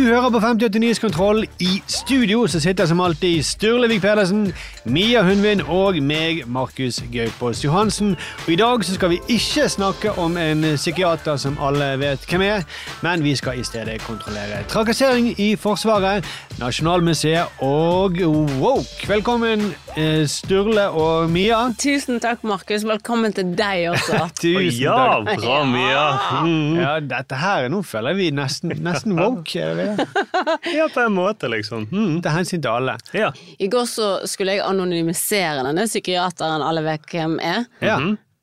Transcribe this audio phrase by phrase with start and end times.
[0.00, 1.42] Du hører på 5080 Nyhetskontroll.
[1.60, 4.52] I studio så sitter som alltid Sturlevik Pedersen,
[4.84, 8.14] Mia Hundvin og meg, Markus Gaupås Johansen.
[8.46, 12.46] Og I dag så skal vi ikke snakke om en psykiater som alle vet hvem
[12.46, 12.64] er,
[13.04, 16.24] men vi skal i stedet kontrollere trakassering i Forsvaret,
[16.62, 18.16] Nasjonalmuseet og
[18.56, 19.04] woke.
[19.08, 21.60] Velkommen, eh, Sturle og Mia.
[21.76, 22.88] Tusen takk, Markus.
[22.88, 24.24] Velkommen til deg også.
[24.40, 24.96] Tusen ja,
[25.28, 25.44] takk.
[25.44, 26.08] bra, Mia.
[26.40, 26.80] Mm.
[26.80, 29.89] Ja, dette her, nå føler vi nesten, nesten woke.
[30.78, 31.86] Ja, på en måte, liksom.
[31.90, 32.18] Mm.
[32.24, 32.96] Til hensyn til alle.
[33.16, 33.30] Ja.
[33.58, 37.96] I går så skulle jeg anonymisere denne psykiateren alle vet hvem er, Ja.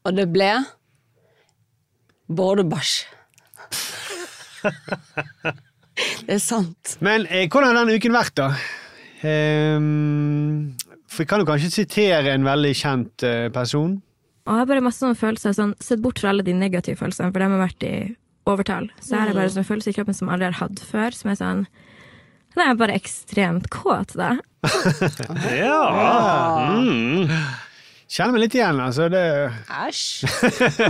[0.06, 0.52] og det ble
[2.28, 3.06] Bård Bæsj.
[6.28, 6.98] det er sant.
[7.04, 8.52] Men eh, hvordan har denne uken vært, da?
[9.24, 10.76] Um,
[11.10, 13.96] for jeg kan jo kanskje sitere en veldig kjent uh, person.
[14.48, 17.32] Og jeg har bare masse sånne følelser, sånn, sett bort fra alle de negative følelsene,
[17.34, 17.96] for de har vært i
[18.50, 18.90] overtall.
[19.02, 21.16] Så her er det bare sånne følelser i kroppen som jeg aldri har hatt før,
[21.16, 21.64] som er sånn
[22.56, 24.36] Da er jeg bare ekstremt kåt, da.
[25.62, 25.80] ja.
[26.80, 27.32] Mm.
[28.08, 29.10] Kjenner meg litt igjen, altså.
[29.12, 29.22] Det,
[29.68, 30.04] Æsj.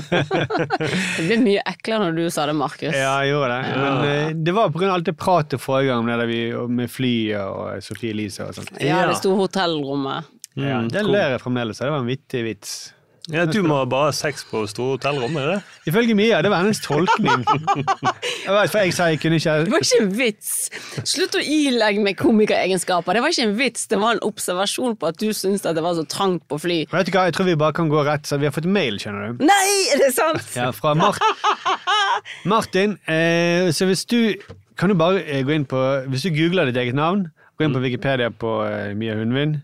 [1.18, 2.94] det ble mye eklere når du sa det, Markus.
[2.94, 3.78] ja, jeg gjorde det.
[3.82, 6.42] Men eh, det var av alt det pratet forrige gang det vi,
[6.78, 8.70] med flyet og Sofie Elise og sånt.
[8.86, 10.30] Ja, det store hotellrommet.
[10.58, 11.90] Ja, det ler jeg fremdeles av.
[11.90, 12.78] Det var en vittig vits.
[13.34, 15.58] Ja, Du må bare ha sex på store hotellrom, er det?
[15.92, 17.44] Ifølge Mia, det var hennes tolkning.
[18.48, 20.52] Jeg vet, for jeg sa jeg kunne ikke Det var ikke en vits!
[21.04, 23.18] Slutt å ilegge meg komikeregenskaper.
[23.18, 25.84] Det var ikke en vits, det var en observasjon på at du syntes at det
[25.84, 26.78] var så trangt på fly.
[26.94, 28.96] Vet du hva, Jeg tror vi bare kan gå rett, så vi har fått mail,
[29.04, 29.44] skjønner du.
[29.50, 30.48] Nei, er det sant?
[30.56, 31.20] Ja, fra Mart
[32.54, 32.96] Martin.
[33.12, 34.20] Eh, så hvis du
[34.78, 35.80] Kan du bare eh, gå inn på
[36.12, 37.28] Hvis du googler ditt eget navn,
[37.58, 39.60] gå inn på Wikipedia på eh, Mia Hundvin.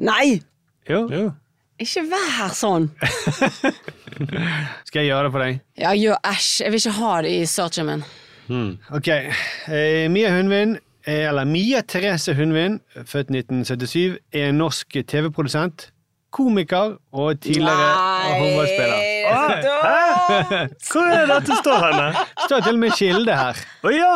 [0.00, 0.40] Nei!
[0.88, 1.28] Jo, Jo.
[1.82, 2.84] Ikke vær sånn.
[4.86, 5.60] skal jeg gjøre det for deg?
[5.80, 6.50] Ja, gjør æsj.
[6.64, 8.04] Jeg vil ikke ha det i searchen min.
[8.92, 9.08] Ok.
[9.08, 10.76] Eh, Mia Hundvin,
[11.06, 15.88] eh, eller Mia Therese Hundvin, født 1977, er en norsk TV-produsent,
[16.32, 17.88] komiker og tidligere
[18.38, 19.00] håndballspiller.
[20.92, 22.06] Hvor er det dette står henne?
[22.46, 23.60] Står til og med kilde her.
[23.84, 24.14] Å ja!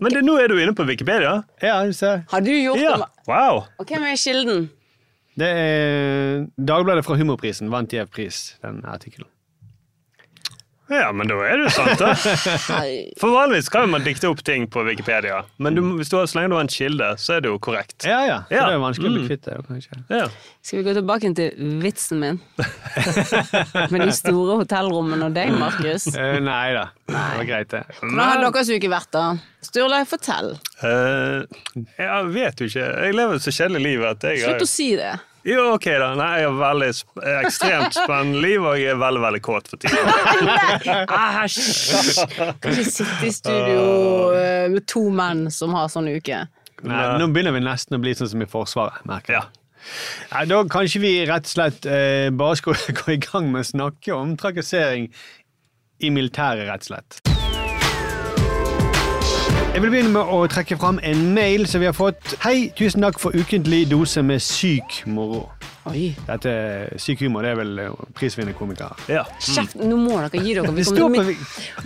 [0.00, 1.42] Men det, nå er du inne på Wikipedia?
[1.60, 2.22] Ja, du ser.
[2.30, 2.94] Har du gjort Ja.
[3.02, 3.08] det?
[3.28, 3.64] Wow.
[3.78, 4.70] Og hvem er kilden?
[5.38, 9.28] Det er Dagbladet fra Humorprisen vant Gjev pris, den artikkelen.
[10.90, 12.14] Ja, men da er det sant, da.
[13.20, 16.40] For vanligvis kan man dikte opp ting på Wikipedia, men du, hvis du har, så
[16.40, 18.06] lenge du har en kilde, så er det jo korrekt.
[18.08, 18.38] Ja, ja.
[18.48, 18.64] Så Ja.
[18.66, 19.28] det er jo vanskelig å bli Mm.
[19.30, 19.56] kvitt det.
[19.68, 20.00] kanskje.
[20.10, 20.26] Ja.
[20.62, 22.40] Skal vi gå tilbake til vitsen min?
[23.90, 26.08] Med de store hotellrommene og deg, Markus.
[26.10, 26.88] Uh, nei da.
[27.06, 27.84] Det var greit, det.
[28.00, 29.24] Hvordan har deres uke vært, da?
[29.64, 30.54] Sturle, fortell.
[30.82, 31.44] Uh,
[32.00, 32.86] jeg vet jo ikke.
[33.06, 35.14] Jeg lever et så kjedelig liv at jeg Slutt å si det.
[35.46, 36.10] Jo, ok da.
[36.18, 39.80] Nei, jeg er veldig sp ekstremt spennende liv, og jeg er veldig, veldig kåt for
[39.80, 40.10] tiden.
[41.40, 42.26] Æsj!
[42.60, 43.86] Kan ikke sitte i studio
[44.36, 46.42] eh, med to menn som har sånn uke.
[46.80, 49.48] Nei, nå begynner vi nesten å bli sånn som i Forsvaret, merker jeg.
[50.34, 53.70] Nei, da kanskje vi rett og slett eh, bare skal gå i gang med å
[53.72, 55.08] snakke om trakassering
[56.00, 57.29] i militæret, rett og slett.
[59.70, 62.32] Jeg vil begynne med å trekke fram en mail som vi har fått.
[62.42, 65.44] Hei, tusen takk for ukentlig dose med syk moro.
[65.86, 66.08] Oi.
[66.26, 66.52] Dette
[67.00, 68.98] Syk humor det er vel eh, prisvinnende komikere.
[69.08, 69.22] Ja.
[69.38, 70.74] Kjeft, nå må dere gi dere.
[70.74, 71.30] Vi kommer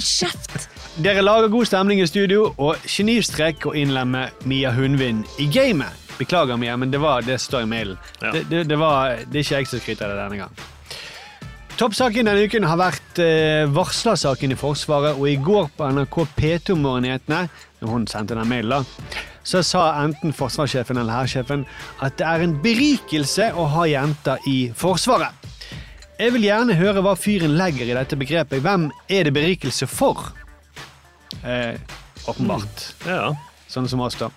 [0.00, 0.70] Kjeft!
[1.04, 6.00] Dere lager god stemning i studio, og genistrek å innlemme Mia Hundvin i gamet.
[6.16, 8.00] Beklager, Mia, men det var det som står i mailen.
[8.22, 8.32] Ja.
[8.32, 10.64] Det, det, det, var, det er ikke jeg som skryter av det denne gang.
[11.74, 17.48] Toppsaken denne uken har vært eh, varslersaken i Forsvaret, og i går på NRK P2-morgenhetene,
[17.84, 18.86] når hun sendte den mailen,
[19.44, 21.66] så sa enten forsvarssjefen eller hærsjefen
[22.04, 25.36] at det er en berikelse å ha jenter i Forsvaret.
[26.18, 28.62] Jeg vil gjerne høre hva fyren legger i dette begrepet.
[28.62, 30.30] Hvem er det berikelse for?
[31.42, 31.74] Eh,
[32.30, 32.94] åpenbart.
[33.06, 33.34] ja.
[33.68, 34.28] Sånn som oss, da.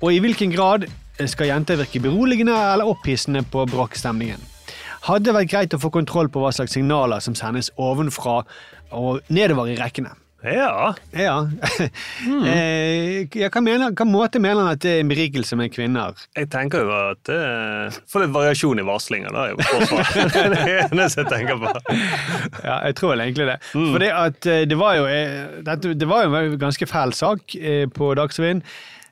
[0.00, 0.86] Og i hvilken grad
[1.28, 4.40] skal jenter virke beroligende eller opphissende på bråkstemningen?
[5.04, 8.38] Hadde vært greit å få kontroll på hva slags signaler som sendes ovenfra
[8.96, 10.14] og nedover i rekkene.
[10.42, 10.94] Ja.
[11.12, 11.34] Ja.
[12.24, 12.44] Mm.
[13.42, 16.16] ja, hva, mener, hva måte mener han at det er en berikelse med kvinner?
[16.38, 17.40] Jeg tenker jo at det
[18.10, 19.48] får litt variasjon i varslinger, da,
[20.32, 21.74] det er det eneste jeg tenker på.
[22.64, 23.58] Ja, jeg tror vel egentlig det.
[23.74, 24.12] For det,
[24.54, 28.64] eh, var jo, eh, det var jo en ganske fæl sak eh, på Dagsrevyen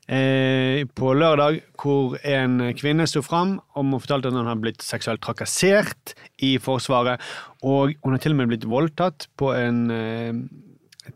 [0.08, 5.22] eh, på lørdag, hvor en kvinne sto fram og fortalte at hun hadde blitt seksuelt
[5.24, 6.14] trakassert
[6.44, 7.20] i Forsvaret.
[7.66, 10.32] Og hun har til og med blitt voldtatt på en eh,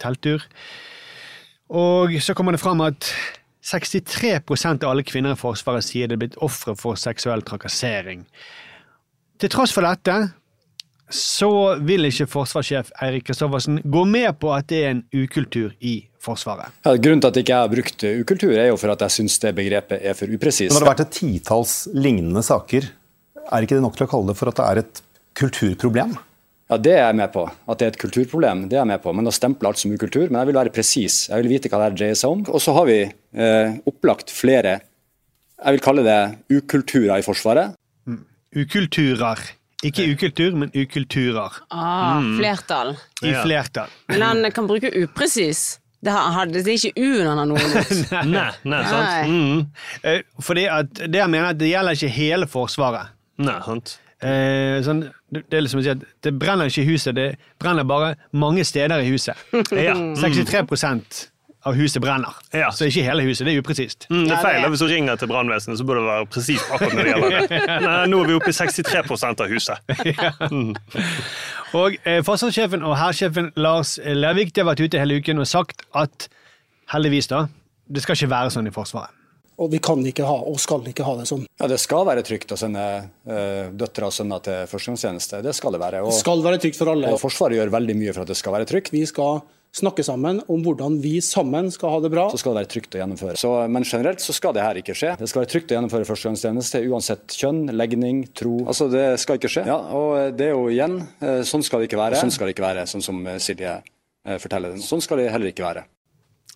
[0.00, 0.44] telttur.
[1.73, 3.09] Og så kommer det fram at
[3.65, 8.25] 63% av alle kvinner i Forsvaret sier de er blitt ofre for seksuell trakassering.
[9.41, 10.17] Til tross for dette
[11.12, 11.50] så
[11.85, 16.73] vil ikke forsvarssjef Eirik Kristoffersen gå med på at det er en ukultur i Forsvaret.
[16.87, 19.41] Ja, grunnen til at jeg ikke har brukt ukultur, er jo for at jeg syns
[19.43, 20.71] det begrepet er for upresist.
[20.71, 22.87] Når det har vært et titalls lignende saker,
[23.43, 25.03] er ikke det nok til å kalle det for at det er et
[25.38, 26.15] kulturproblem?
[26.73, 27.43] Ja, Det er jeg med på.
[27.69, 29.13] At det er et kulturproblem, det er jeg med på.
[29.13, 30.25] Men å stemple alt som ukultur.
[30.31, 31.27] Men jeg vil være presis.
[31.29, 32.47] Jeg vil vite hva det dreier seg om.
[32.49, 34.79] Og så har vi eh, opplagt flere
[35.63, 36.21] jeg vil kalle det
[36.51, 37.77] ukulturer i Forsvaret.
[38.57, 39.39] Ukulturer.
[39.87, 41.55] Ikke ukultur, men ukulturer.
[41.75, 42.97] Ah, Flertall.
[43.23, 43.91] I flertall.
[44.11, 45.79] Men han kan bruke upresis.
[46.03, 47.91] Det, har, det er ikke u-en han har noe imot.
[48.27, 49.07] Nei, nei, sant?
[49.07, 49.27] Nei.
[49.31, 49.61] Mm.
[50.03, 53.13] Eh, Fordi at det jeg mener, at det gjelder ikke hele Forsvaret.
[53.43, 53.97] Nei, sant.
[54.23, 55.03] Eh, sånn,
[55.35, 57.29] det det er liksom å si at det brenner ikke i huset, det
[57.61, 59.39] brenner bare mange steder i huset.
[59.75, 59.95] Ja.
[60.23, 61.29] 63%
[61.65, 62.35] av huset brenner.
[62.53, 62.71] Ja.
[62.75, 63.47] Så ikke hele huset.
[63.47, 64.07] Det er upresist.
[64.11, 64.67] Mm, det er feil.
[64.73, 68.09] Hvis du ringer til brannvesenet, så burde det være presis akkurat når det gjelder det.
[68.11, 69.77] Nå er vi oppe i 63% av huset.
[71.79, 76.27] Og eh, Forsvarssjefen og hærsjefen Lars Lervik har vært ute hele uken og sagt at
[76.93, 77.47] heldigvis, da,
[77.89, 79.15] det skal ikke være sånn i Forsvaret.
[79.62, 81.47] Og vi kan ikke ha, og skal ikke ha det sånn.
[81.61, 85.43] Ja, Det skal være trygt å sende uh, døtre og sønner til førstegangstjeneste.
[85.47, 86.05] Det skal det være.
[86.11, 87.14] Det skal være trygt for alle.
[87.14, 88.91] og Forsvaret gjør veldig mye for at det skal være trygt.
[88.94, 89.43] Vi skal
[89.73, 92.26] snakke sammen om hvordan vi sammen skal ha det bra.
[92.31, 93.38] så skal det være trygt å gjennomføre.
[93.41, 95.14] Så, men generelt så skal det her ikke skje.
[95.20, 98.59] Det skal være trygt å gjennomføre førstegangstjeneste uansett kjønn, legning, tro.
[98.69, 99.64] Altså, det skal ikke skje.
[99.70, 102.20] Ja, og det er jo igjen, eh, sånn skal det ikke være.
[102.20, 104.76] Sånn skal det ikke være, sånn som eh, Silje eh, forteller.
[104.85, 105.87] Sånn skal det heller ikke være.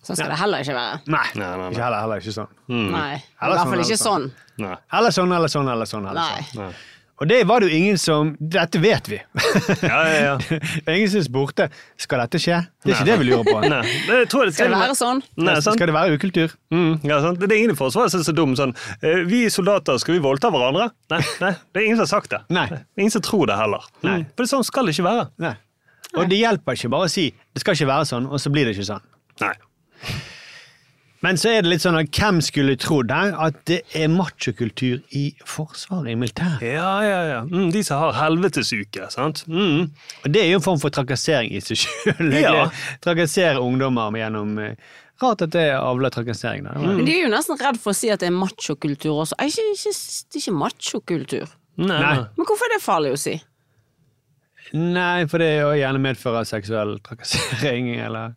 [0.07, 0.99] Sånn skal det heller ikke være.
[1.11, 1.71] Nei, Nei, nei, nei.
[1.75, 2.51] ikke heller, heller ikke sånn.
[2.71, 3.07] Nei.
[3.17, 4.29] I hvert sånn, fall ikke eller sånn.
[4.63, 4.75] Nei.
[4.99, 6.05] Eller sånn, eller sånn, eller sånn.
[6.13, 6.45] Eller Nei.
[6.53, 6.77] sånn.
[7.17, 9.17] Og det var det jo ingen som Dette vet vi.
[9.81, 10.33] Ja, ja, ja.
[10.85, 11.65] Er ingen som spurte
[11.97, 12.59] skal dette skje.
[12.85, 13.55] Det er ikke det vi lurer på.
[13.65, 15.23] Nei, det tror jeg det Skal det være sånn?
[15.41, 15.79] Nei, sant?
[15.79, 16.53] Skal det være ukultur?
[16.69, 17.41] Mm, ja, sant?
[17.41, 20.21] Det er ingen i Forsvaret som er så dum sånn eh, Vi soldater, skal vi
[20.27, 20.91] voldta hverandre?
[21.15, 22.43] Nei, nei, det er ingen som har sagt det.
[22.53, 22.67] Nei.
[22.69, 23.89] Det er ingen som tror det heller.
[24.05, 24.19] Nei.
[24.21, 25.25] Mm, for det sånn skal det ikke være.
[25.47, 25.55] Nei.
[26.21, 28.69] Og det hjelper ikke bare å si det skal ikke være sånn, og så blir
[28.69, 29.01] det ikke sånn.
[29.41, 29.55] Nei.
[31.25, 34.99] Men så er det litt sånn at hvem skulle trodd her at det er machokultur
[35.17, 36.61] i Forsvaret, i militæret?
[36.61, 37.39] Ja, ja, ja.
[37.49, 39.41] Mm, de som har helvetesuke, sant.
[39.49, 39.87] Mm.
[40.21, 42.29] Og det er jo en form for trakassering i seg sjøl.
[42.37, 42.67] Ja.
[43.03, 44.77] Trakassere ungdommer gjennom eh,
[45.17, 46.67] Rart at det avler trakassering.
[46.67, 46.75] Da.
[46.77, 49.37] Men de er jo nesten redd for å si at det er machokultur også.
[49.41, 51.55] Er Ikke, ikke, det er ikke machokultur.
[51.81, 51.97] Nei.
[51.97, 52.17] nei.
[52.37, 53.33] Men hvorfor er det farlig å si?
[54.75, 58.35] Nei, for det jo gjerne medfører seksuell trakassering, eller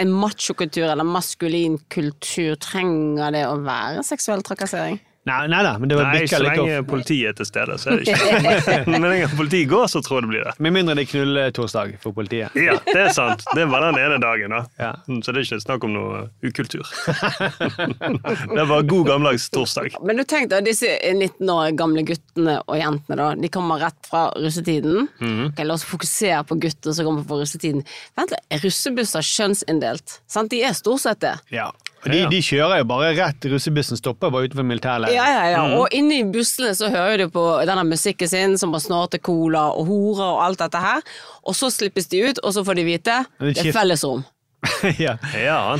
[0.00, 5.00] En machokultur eller maskulin kultur, trenger det å være seksuell trakassering?
[5.26, 6.86] Nei, nei da, men det var Nei, så lenge off.
[6.86, 10.26] politiet er til stede, så er det ikke Men når politiet går, så tror jeg
[10.26, 10.52] det blir det.
[10.62, 12.54] Med mindre det er knulletorsdag for politiet.
[12.54, 13.42] Ja, det er sant.
[13.58, 14.60] Det var den ene dagen, da.
[14.78, 14.92] Ja.
[15.10, 16.86] Mm, Så det er ikke snakk om noe ukultur.
[18.56, 19.96] Det var god gammeldags torsdag.
[20.06, 24.08] Men du tenk da, disse 19 år gamle guttene og jentene, da, de kommer rett
[24.10, 25.08] fra russetiden.
[25.50, 27.82] Ok, la oss fokusere på gutter som kommer fra russetiden.
[28.18, 30.20] Vent litt, er russebusser kjønnsinndelt?
[30.30, 30.50] Sant?
[30.54, 31.34] De er stort sett det.
[31.54, 31.68] Ja.
[32.04, 35.16] Og de, de kjører jo bare rett, russebussen stopper bare utenfor militærleiren.
[35.16, 35.62] Ja, ja, ja.
[35.66, 35.74] Mm.
[35.80, 39.68] Og inne i bussene så hører du på denne musikken sin, som å snorte cola
[39.74, 41.02] og horer og alt dette her.
[41.42, 44.22] Og så slippes de ut, og så får de vite Men det det er fellesrom.
[45.06, 45.16] ja.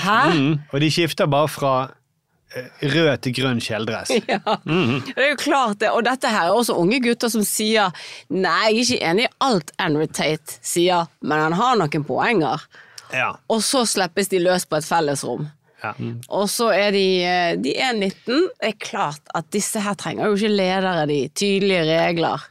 [0.02, 0.18] Hæ?
[0.34, 0.50] Mm.
[0.72, 1.74] Og de skifter bare fra
[2.56, 4.10] eh, rød til grønn kjeledress.
[4.32, 4.40] Ja.
[4.66, 7.94] Det er jo klart det, og dette her er også unge gutter som sier
[8.32, 12.66] Nei, jeg er ikke enig i alt Henry Tate sier, men han har noen poenger.
[13.14, 13.36] Ja.
[13.52, 15.46] Og så slippes de løs på et fellesrom.
[15.82, 15.92] Ja.
[16.32, 18.48] Og så er de, eh, de er 19.
[18.60, 21.20] Det er klart at disse her trenger jo ikke ledere, de.
[21.36, 22.46] Tydelige regler.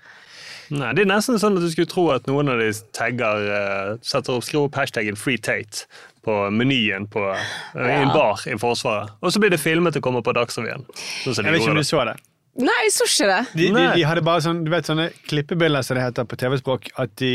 [0.74, 3.90] Nei, Det er nesten sånn at du skulle tro at noen av de tagger uh,
[4.06, 5.86] setter opp, skriver opp hashtaggen Free Tate
[6.26, 9.14] på menyen på, uh, i en bar i Forsvaret.
[9.22, 10.88] Og så blir det filmet og kommer på Dagsrevyen.
[11.26, 12.18] Sånn Jeg vet ikke om du så det.
[12.66, 13.42] Nei, jeg så ikke det.
[13.52, 16.90] De, de, de hadde bare sånn, du vet, sånne klippebilder som det heter på TV-språk.
[17.04, 17.34] At de,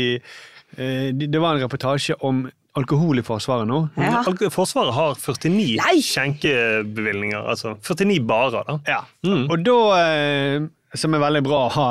[0.75, 3.79] uh, de, Det var en reportasje om alkohol i Forsvaret nå.
[3.99, 4.21] Ja.
[4.53, 7.39] Forsvaret har 49 skjenkebevilgninger.
[7.41, 8.77] Altså 49 barer, da.
[8.87, 9.01] Ja.
[9.41, 11.87] Og da, eh, som er veldig bra å ha,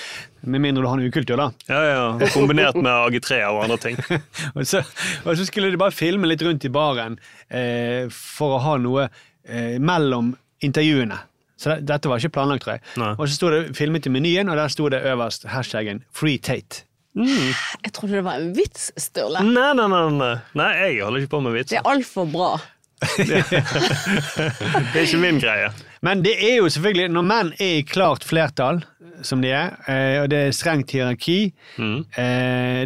[0.54, 1.50] med mindre du har en ukultur, da.
[1.70, 4.00] Ja, ja, Kombinert med AG3 og andre ting.
[4.56, 4.82] og, så,
[5.24, 9.06] og så skulle de bare filme litt rundt i baren eh, for å ha noe
[9.06, 11.20] eh, mellom intervjuene.
[11.60, 13.14] Så det, dette var ikke planlagt, tror jeg.
[13.14, 16.82] Og så sto det filmet i menyen, og der sto det øverst hashtaggen Free Tate.
[17.14, 19.42] Jeg trodde det var en vits, Sturle.
[19.46, 20.32] Nei, nei, nei, nei.
[20.58, 21.82] nei, jeg holder ikke på med Det vitser.
[21.82, 22.52] er altfor bra.
[23.18, 25.68] Det er ikke min greie.
[26.04, 28.82] Men det er jo selvfølgelig, når menn er i klart flertall,
[29.24, 31.98] som de er, eh, og det er strengt hierarki mm.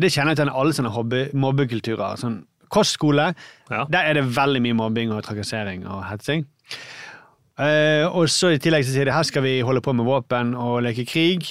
[0.02, 2.18] Det kjenner jeg til alle sånne hobby, mobbekulturer.
[2.20, 3.30] Sånn kostskole,
[3.70, 6.44] der er det veldig mye mobbing og trakassering og hetsing.
[7.58, 10.52] Eh, og så i tillegg så sier de her skal vi holde på med våpen
[10.54, 11.48] og leke krig.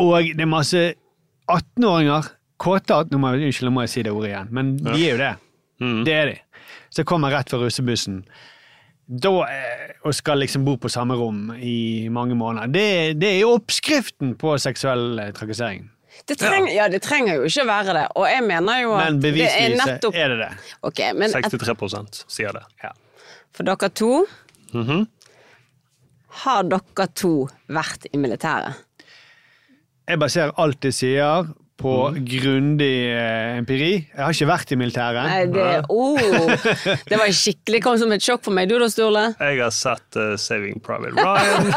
[0.00, 0.82] Og det er masse
[1.50, 5.20] 18-åringer, kåte 18-åringer, Unnskyld, nå må jeg si det ordet igjen, men de er jo
[5.20, 5.32] det.
[6.06, 6.36] Det er de.
[6.94, 8.22] Så kommer rett fra russebussen.
[9.04, 12.70] Da, eh, og skal liksom bo på samme rom i mange måneder.
[12.72, 12.86] Det,
[13.20, 15.90] det er jo oppskriften på seksuell eh, trakassering.
[16.24, 16.86] Det trenger, ja.
[16.88, 18.04] det trenger jo ikke være det.
[18.16, 20.50] Og jeg mener jo at Men det er beviselig så nettopp er det det.
[20.88, 22.64] Okay, men et, 63 sier det.
[23.54, 24.24] For dere to
[24.74, 25.04] Mhm.
[26.44, 28.80] Har dere to vært i militæret?
[30.08, 31.46] Jeg baserer alt jeg sier
[31.80, 32.18] på Mm.
[32.30, 33.88] grundig eh, empiri.
[34.14, 35.24] Jeg har ikke vært i militæret.
[35.26, 36.20] Nei, det, oh,
[37.10, 38.68] det var skikkelig kom som et sjokk for meg.
[38.70, 39.24] Du da, Sturle?
[39.40, 41.72] Jeg har sett uh, Saving Private Ryan.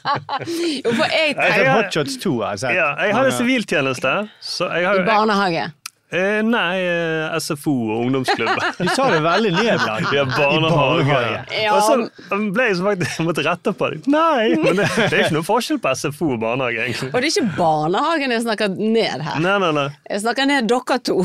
[0.84, 2.74] Jo, for jeg Jeg jeg, har- Hotshots 2 har jeg sett.
[2.76, 4.12] Ja, jeg hadde siviltjeneste.
[4.44, 5.64] Så jeg har, I barnehage.
[6.10, 8.58] Eh, nei, eh, SFO og ungdomsklubb.
[8.80, 10.10] Du sa det veldig nedlagt.
[10.14, 11.18] Ja, barnehage.
[11.54, 11.74] Ja.
[11.76, 14.00] Og så ble jeg så faktisk måtte rette på det.
[14.10, 17.10] Nei, men det, det er ikke noe forskjell på SFO og barnehage, egentlig.
[17.12, 19.38] Og det er ikke barnehagen jeg snakker ned her.
[19.44, 19.86] Nei, nei, nei.
[20.10, 21.18] Jeg snakker ned dere to.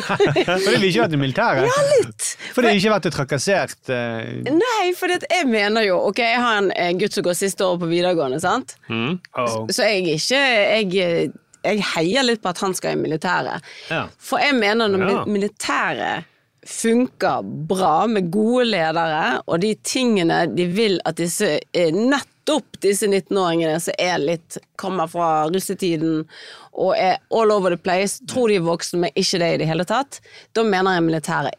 [0.66, 1.66] Fordi vi ikke har vært i militæret?
[1.66, 2.30] Ja, litt.
[2.54, 3.78] Fordi vi ikke har vært trakassert?
[3.90, 4.46] Uh...
[4.46, 7.82] Nei, for det, jeg mener jo Ok, jeg har en gutt som går siste året
[7.82, 8.76] på videregående, sant?
[8.90, 9.64] oh.
[9.72, 11.32] Så jeg er ikke jeg,
[11.64, 13.62] jeg heier litt på at han skal i militæret.
[13.90, 14.06] Ja.
[14.18, 15.24] For jeg mener når Ja.
[15.26, 16.24] militæret
[16.66, 23.06] funker bra med gode ledere, og de tingene de vil at disse eh, nettopp disse
[23.08, 26.26] 19-åringene som er litt kommer fra russetiden
[26.72, 29.68] og er all over the place, tror de er voksne, men ikke det i det
[29.70, 30.20] hele tatt,
[30.52, 31.56] da mener jeg militæret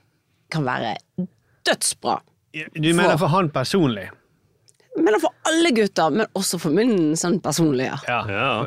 [0.51, 0.95] kan være
[1.65, 2.19] dødsbra.
[2.75, 4.09] Du mener for han personlig?
[4.99, 7.95] Men for alle gutter, men også for min sånn personlige.
[8.11, 8.21] Ja,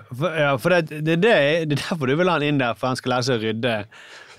[0.09, 1.33] for, ja, for det, det, det,
[1.69, 3.45] det er derfor du vil ha han inn der, for han skal lære seg å
[3.45, 3.75] rydde.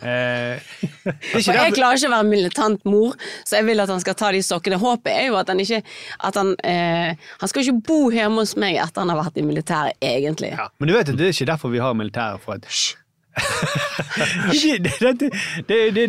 [0.05, 0.59] Eh,
[1.31, 3.15] For jeg derfor, klarer ikke å være militant mor,
[3.47, 4.79] så jeg vil at han skal ta de sokkene.
[4.81, 5.79] Håpet er jo at han ikke
[6.27, 9.45] at han, eh, han skal ikke bo hjemme hos meg etter han har vært i
[9.47, 10.51] militæret, egentlig.
[10.57, 12.43] Ja, men du vet at det er ikke derfor vi har militæret.
[12.43, 12.67] For at
[13.35, 16.07] det, det, det,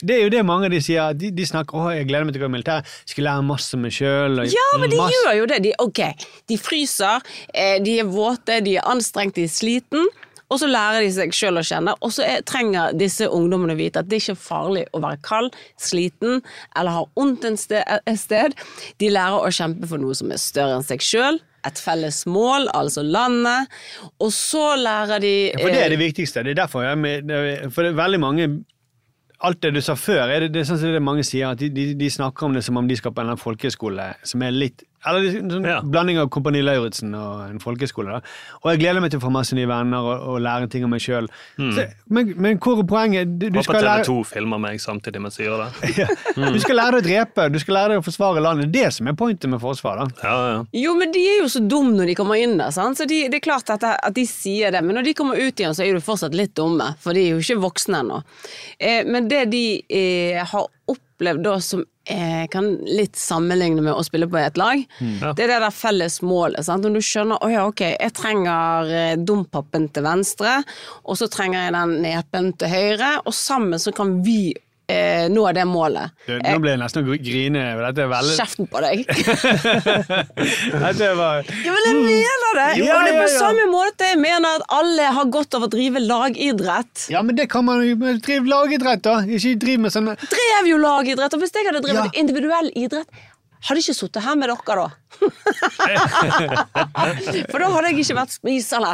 [0.00, 1.12] det, er jo det mange de sier.
[1.18, 2.96] De, de snakker å, jeg gleder meg til å gå i militæret.
[3.08, 4.42] Skal lære masse om meg sjøl.
[4.48, 5.62] Ja, men de gjør jo det.
[5.66, 6.16] De, okay.
[6.48, 10.08] de fryser, eh, de er våte, de er anstrengt, de er sliten.
[10.52, 11.94] Og så lærer de seg sjøl å kjenne.
[12.04, 15.20] Og så er, trenger disse ungdommene å vite at det ikke er farlig å være
[15.24, 16.42] kald, sliten
[16.76, 18.58] eller ha vondt et sted.
[19.00, 21.40] De lærer å kjempe for noe som er større enn seg sjøl.
[21.68, 23.70] Et felles mål, altså landet.
[24.18, 26.42] Og så lærer de For det er eh, det viktigste.
[26.42, 28.52] Det er derfor jeg, For det er veldig mange
[29.42, 31.58] Alt det du sa før, er det, det er sånn som det mange sier, at
[31.58, 34.54] de, de, de snakker om det som om de skal på en folkehøyskole som er
[34.54, 38.18] litt Eller en sånn blanding av Kompani Lauritzen og en folkeskole.
[38.18, 38.34] da.
[38.62, 40.92] Og jeg gleder meg til å få masse nye venner og, og lære ting om
[40.94, 41.28] meg sjøl.
[41.58, 41.72] Mm.
[42.12, 43.32] Men, men hvor er poenget?
[43.34, 46.06] Du, du, Håper skal lære, TV2 filmer meg samtidig mens jeg gjør det.
[46.56, 48.70] du skal lære deg å drepe, du skal lære deg å forsvare landet.
[48.72, 50.02] Det er det som er pointet med forsvar.
[50.02, 50.22] da.
[50.22, 50.60] Ja, ja.
[50.84, 53.00] Jo, men de er jo så dumme når de kommer inn der, sant?
[53.00, 54.84] så de, det er klart at, at de sier det.
[54.86, 57.34] Men når de kommer ut igjen, så er de fortsatt litt dumme, for de er
[57.34, 58.22] jo ikke voksne ennå.
[58.78, 64.04] Eh, men det de eh, har opplevd da som eh, kan litt sammenligne med å
[64.06, 64.82] spille på et lag.
[64.98, 65.32] Ja.
[65.36, 66.64] Det er det der felles målet.
[66.66, 66.84] Sant?
[66.86, 70.58] Når du skjønner å ja, ok, jeg trenger eh, dompapen til venstre,
[71.04, 74.52] og så trenger jeg den nepen til høyre, og sammen så kan vi
[74.92, 76.06] eh, nå det målet.
[76.26, 77.62] Du, nå ble jeg nesten å grine.
[77.80, 78.96] Dette er veldig Kjeften på deg!
[80.84, 82.68] Dette var Ja, men jeg mener det!
[82.82, 83.32] Ja, og det er på ja.
[83.34, 86.94] samme måte jeg mener at alle har godt av å drive lagidrett.
[87.12, 89.14] Ja, men det kan man jo drive lagidrett, da.
[89.26, 92.18] Ikke drive med sånne Drev jo lagidrett, og hvis jeg hadde drevet Ja.
[92.22, 93.08] individuell idrett
[93.62, 94.88] hadde ikke sittet her med dere da.
[97.50, 98.92] For da hadde jeg ikke vært spisende.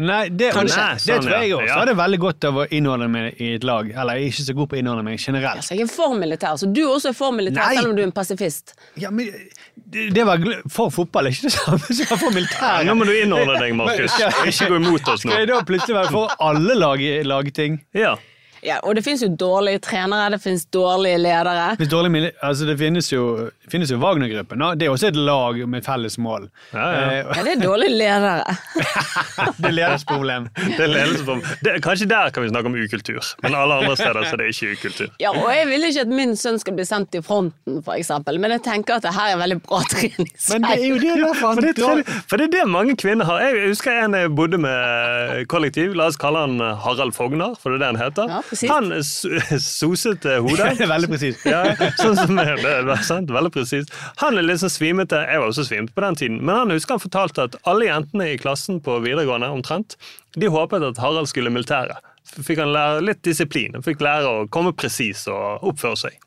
[0.00, 1.66] Nei, det, og det, det Sånn, tror jeg også.
[1.66, 1.74] Ja.
[1.74, 3.90] Så hadde det veldig godt av å innordne meg i et lag.
[3.92, 5.60] Eller jeg er ikke så god på å innordne meg generelt.
[5.60, 7.76] Altså, jeg er for militær, så du også er for militær, Nei.
[7.76, 8.72] selv om du er en pasifist.
[9.02, 9.28] Ja, men
[9.74, 10.40] det, det var
[10.72, 12.88] For fotball er ikke det samme som for militær.
[12.88, 14.16] Nå må du innordne deg, Markus.
[14.48, 15.32] Ikke gå imot oss nå.
[15.32, 17.82] Skal jeg da plutselig være for alle lag, lagting?
[17.96, 18.16] Ja.
[18.62, 21.72] Ja, og det finnes jo dårlige trenere, det finnes dårlige ledere.
[21.80, 24.62] Hvis dårlig altså det finnes jo, det finnes jo Wagner-gruppen.
[24.78, 26.46] Det er også et lag med felles mål.
[26.70, 27.00] Ja, ja.
[27.02, 28.54] Eh, Ja, det er dårlige ledere.
[29.58, 30.46] det er ledelsesproblem.
[30.76, 31.42] Det er ledelsesform.
[31.64, 34.48] Det, kanskje der kan vi snakke om ukultur, men alle andre steder så er det
[34.54, 35.10] ikke ukultur.
[35.20, 38.38] Ja, og jeg vil ikke at min sønn skal bli sendt i fronten, for eksempel,
[38.42, 40.54] men jeg tenker at det her er veldig bra treningsvei.
[40.60, 43.42] Men det er jo det der, For det, for det er det mange kvinner har.
[43.42, 45.96] Jeg husker en jeg bodde med kollektiv.
[45.98, 48.36] La oss kalle han Harald Fogner, for det er det han heter.
[48.38, 48.51] Ja.
[48.68, 50.80] Han sosete soset eh, hodet.
[50.92, 51.44] Veldig presist.
[51.48, 51.62] Ja,
[51.98, 53.92] sånn som det, det er sant, veldig presist.
[54.22, 55.22] Han er litt sånn svimete.
[55.28, 56.40] Jeg var også svimt på den tiden.
[56.42, 59.96] Men han husker han fortalte at alle jentene i klassen på videregående omtrent,
[60.36, 62.00] de håpet at Harald skulle i militæret.
[62.32, 63.74] Fikk han lære litt disiplin.
[63.76, 66.18] Han fikk lære å komme presis og oppføre seg.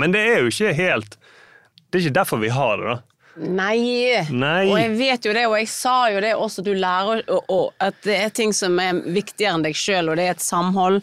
[0.00, 3.13] Men det er jo ikke helt Det er ikke derfor vi har det, da.
[3.36, 4.22] Nei.
[4.30, 4.68] Nei.
[4.70, 7.66] Og jeg vet jo det, og jeg sa jo det også, du lærer og, og,
[7.82, 11.00] at det er ting som er viktigere enn deg sjøl, og det er et samhold.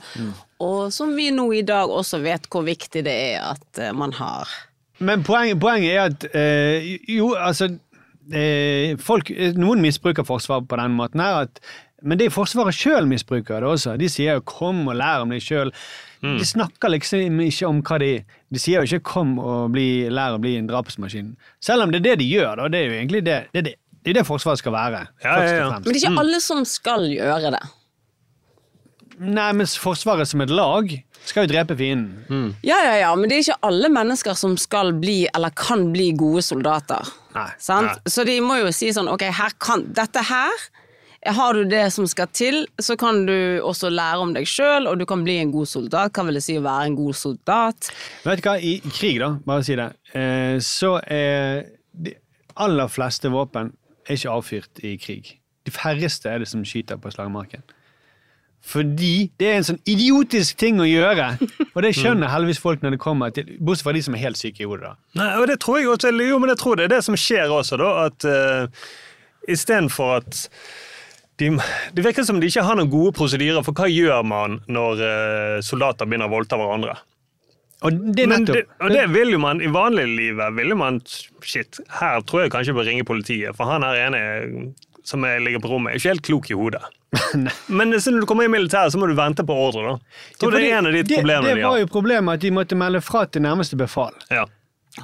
[0.61, 4.13] Og som vi nå i dag også vet hvor viktig det er at eh, man
[4.19, 4.50] har.
[5.01, 7.71] Men poenget, poenget er at eh, jo, altså
[8.29, 11.47] eh, folk, Noen misbruker Forsvaret på den måten her.
[11.47, 11.63] At,
[12.06, 13.97] men det er Forsvaret sjøl misbruker det også.
[13.97, 15.73] De sier jo 'kom og lær om deg sjøl'.
[16.21, 18.12] De snakker liksom ikke om hva de
[18.53, 21.36] De sier jo ikke 'kom og bli, lær å bli en drapsmaskin'.
[21.60, 22.55] Selv om det er det de gjør.
[22.57, 25.07] da, Det er jo egentlig det det, er det, det, er det Forsvaret skal være.
[25.23, 25.69] Ja, ja, ja.
[25.71, 27.63] Men det er ikke alle som skal gjøre det.
[29.21, 30.89] Nei, men Forsvaret som et lag
[31.25, 32.55] skal jo drepe fienden.
[32.65, 36.12] Ja, ja, ja, men det er ikke alle mennesker som skal bli eller kan bli
[36.17, 37.05] gode soldater.
[37.36, 37.49] Nei.
[37.62, 38.01] Sant?
[38.10, 40.65] Så de må jo si sånn ok, her kan, dette her
[41.25, 44.97] har du det som skal til, så kan du også lære om deg sjøl, og
[44.97, 46.15] du kan bli en god soldat.
[46.15, 47.91] Hva vil det si å være en god soldat?
[48.25, 52.15] Vet du hva, i, krig, da, bare si det, eh, så er de
[52.62, 53.69] aller fleste våpen
[54.07, 55.36] er ikke avfyrt i krig.
[55.67, 57.62] De færreste er det som skyter på slagmarken.
[58.65, 61.31] Fordi det er en sånn idiotisk ting å gjøre,
[61.73, 64.41] og det skjønner heldigvis folk når det kommer til Bortsett fra de som er helt
[64.41, 65.21] syke i hodet, da.
[65.21, 67.53] Nei, og det tror jeg også, jo, men jeg tror det er det som skjer
[67.53, 67.91] også, da.
[68.10, 68.86] At uh,
[69.49, 70.45] istedenfor at
[71.41, 71.49] de,
[71.97, 75.58] Det virker som de ikke har noen gode prosedyrer for hva gjør man når eh,
[75.65, 76.95] soldater begynner å voldta hverandre.
[77.82, 80.99] Og det Men det, og det vil jo man i vanliglivet vil jo man
[81.41, 84.19] Shit, her tror jeg kanskje jeg bør ringe politiet, for han her ene
[85.04, 86.84] som jeg ligger på rommet, er ikke helt klok i hodet.
[87.77, 90.17] Men så når du kommer i militæret, så må du vente på ordre, da.
[90.30, 91.80] Jeg tror det er en av de det, problemene det var har.
[91.82, 94.13] jo problemet at de måtte melde fra til nærmeste befal.
[94.30, 94.45] Ja.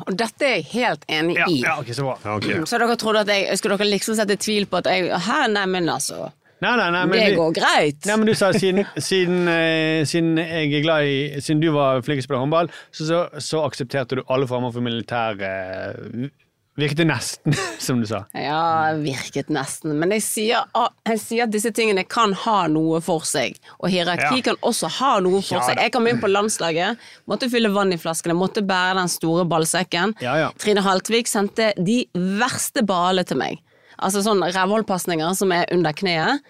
[0.06, 1.62] Og dette er jeg helt enig i.
[1.64, 2.18] ja, ok, så bra.
[2.26, 2.68] Ja, ok.
[2.68, 5.66] Så dere trodde at jeg Skulle dere liksom sette tvil på at jeg Hæ, nei,
[5.72, 8.00] men altså Nei, nei, nei, men Det går greit.
[8.10, 12.02] Nei, men du sa siden, siden, eh, siden jeg er glad i Siden du var
[12.02, 16.32] flink til å spille håndball, så, så, så aksepterte du alle former for militær eh,
[16.78, 18.20] Virket det nesten, som du sa.
[18.38, 19.96] Ja, virket nesten.
[19.98, 23.58] Men jeg sier, ah, jeg sier at disse tingene kan ha noe for seg.
[23.82, 24.44] Og hierarki Ja.
[24.52, 25.82] kan også ha noe for Ja seg.
[25.82, 30.14] Jeg kom inn på landslaget, måtte fylle vann i flaskene, måtte bære den store ballsekken.
[30.22, 30.52] Ja.
[30.62, 33.58] Trine Haltvik sendte de verste ballene til meg.
[33.98, 36.44] Altså sånn rævholdpasninger som er under kneet.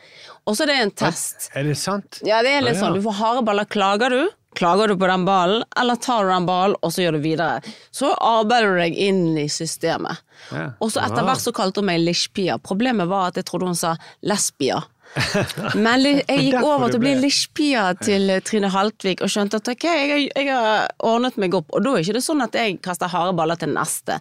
[0.43, 1.47] Og så er det en test.
[1.55, 2.19] Er det sant?
[2.27, 2.95] Ja, det er litt sånn.
[2.99, 3.63] Du får harde baller.
[3.71, 4.25] Klager du?
[4.57, 7.75] Klager du på den ballen, eller tar du den ballen og så gjør du videre?
[7.93, 10.23] Så arbeider du deg inn i systemet.
[10.51, 10.71] Ja.
[10.81, 12.57] Og så etter hvert så kalte hun meg Lishpia.
[12.57, 14.81] Problemet var at jeg trodde hun sa lesbia.
[15.85, 19.71] Men jeg gikk over til å bli Lishpia til eh, Trine Haltvik og skjønte at
[19.71, 21.71] ok, jeg jeg har ordnet meg opp.
[21.73, 24.19] Og da er ikke det sånn at jeg kaster harde baller til neste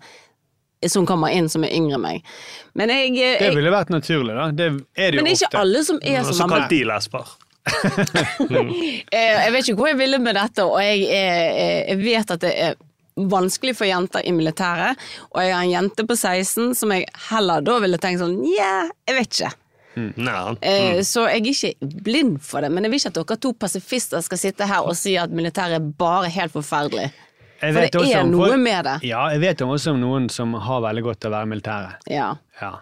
[0.87, 2.31] som kommer inn som er yngre enn meg.
[2.79, 4.51] Men jeg, eh, Det ville vært naturlig, da.
[4.53, 6.85] Det er det jo men det er ikke alle som er så som kalt de
[6.85, 7.33] lesber.
[7.67, 12.43] Eh, Jeg vet ikke hvor jeg ville med dette, og jeg, eh, jeg vet at
[12.45, 12.75] det er
[13.17, 14.99] vanskelig for jenter i militæret.
[15.33, 18.89] Og jeg har en jente på 16 som jeg heller da ville tenkt sånn Nja,
[19.09, 19.53] jeg vet ikke.
[19.97, 20.99] Mm, mm.
[21.09, 24.21] Så jeg er ikke blind for det, men jeg vil ikke at dere to pasifister
[24.25, 27.09] skal sitte her og si at militæret er bare helt forferdelig.
[27.57, 28.99] For det er om noe med det.
[29.09, 31.95] Ja, jeg vet også om noen som har veldig godt av å være militære.
[32.13, 32.35] Ja.
[32.61, 32.75] Ja.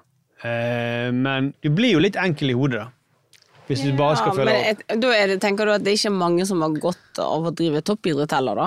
[0.43, 2.91] Eh, men du blir jo litt enkel i hodet, da.
[3.69, 4.85] Hvis du bare skal Ja, følge opp.
[4.85, 7.53] et, da det, tenker du at det ikke er mange som har godt av å
[7.57, 8.67] drive toppidrett heller, da?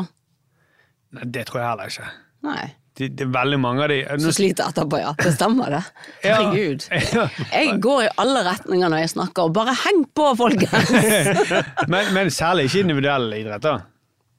[1.17, 2.07] Nei, det tror jeg heller ikke.
[2.47, 2.65] Nei.
[2.97, 5.11] Det, det er veldig mange av de Som sliter etterpå, ja.
[5.19, 5.83] Det stemmer, det.
[6.25, 6.39] Ja.
[6.39, 6.87] Herregud.
[7.53, 10.89] Jeg går i alle retninger når jeg snakker, og bare heng på, folkens!
[11.93, 13.75] men, men særlig ikke individuell idrett, da.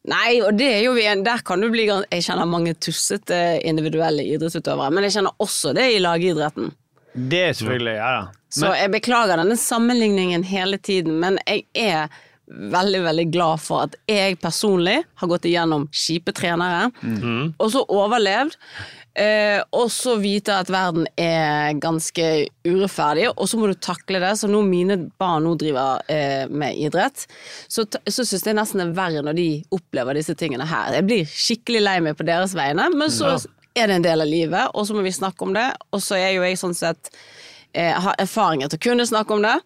[0.09, 4.25] Nei, og det er jo en, der kan du bli Jeg kjenner mange tussete individuelle
[4.27, 6.73] idrettsutøvere, men jeg kjenner også det i lagidretten.
[7.15, 8.38] Det selvfølgelig, ja da.
[8.51, 12.09] Så jeg beklager denne sammenligningen hele tiden, men jeg er
[12.49, 17.55] veldig, veldig glad for at jeg personlig har gått igjennom kjipe trenere, Mhm.
[17.61, 18.57] og så overlevd.
[19.19, 24.31] Eh, og så vite at verden er ganske urettferdig, og så må du takle det.
[24.39, 27.27] Så nå mine barn nå driver eh, med idrett,
[27.69, 30.95] så, så syns jeg nesten det er verre når de opplever disse tingene her.
[31.01, 33.35] Jeg blir skikkelig lei meg på deres vegne, men så
[33.77, 35.67] er det en del av livet, og så må vi snakke om det.
[35.93, 37.11] Og så er jo jeg sånn sett
[37.79, 39.59] eh, har erfaringer til å kunne snakke om det,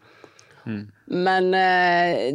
[1.09, 2.27] men eh,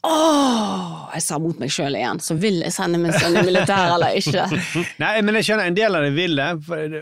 [0.00, 3.98] Åh, jeg sa mot meg sjøl igjen, så vil jeg sende min sønn i militæret
[3.98, 4.46] eller ikke.
[5.02, 6.46] Nei, men jeg skjønner en del av det vil det,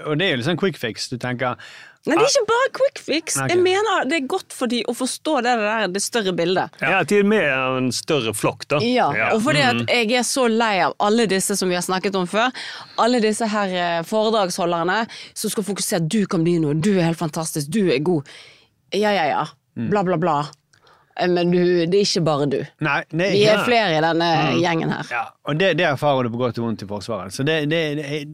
[0.03, 1.07] og det er jo litt sånn quick fix.
[1.13, 1.63] Du tenker
[2.09, 3.37] Men det er ikke bare quick fix.
[3.37, 3.49] Okay.
[3.53, 6.79] Jeg mener det er godt for de å forstå det der, det større bildet.
[6.81, 8.79] Ja, at de er med av en større flokk, da.
[8.81, 9.87] Ja, og fordi at Mhm.
[9.93, 12.49] jeg er så lei av alle disse som vi har snakket om før.
[12.99, 17.19] Alle disse her eh, foredragsholderne som skal fokusere du kan bli noe, du er helt
[17.21, 18.25] fantastisk, du er god.
[18.95, 19.45] Ja, ja, ja.
[19.77, 19.91] Mm.
[19.91, 20.39] Bla, bla, bla.
[21.21, 22.59] Eh, Men du, det er ikke bare du.
[22.81, 24.61] Nei, det Vi er flere i denne Mm.
[24.63, 25.07] gjengen her.
[25.11, 27.33] Ja, og det, det erfarer du på godt og vondt i Forsvaret.
[27.35, 28.29] Så det, det, det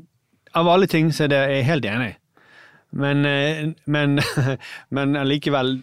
[0.55, 2.17] av alle ting så er jeg helt enig i.
[2.95, 4.21] Men, eh, men,
[4.97, 5.77] men allikevel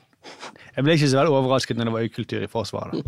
[0.75, 3.07] Jeg ble ikke så veldig overrasket når det var ukultur i Forsvaret.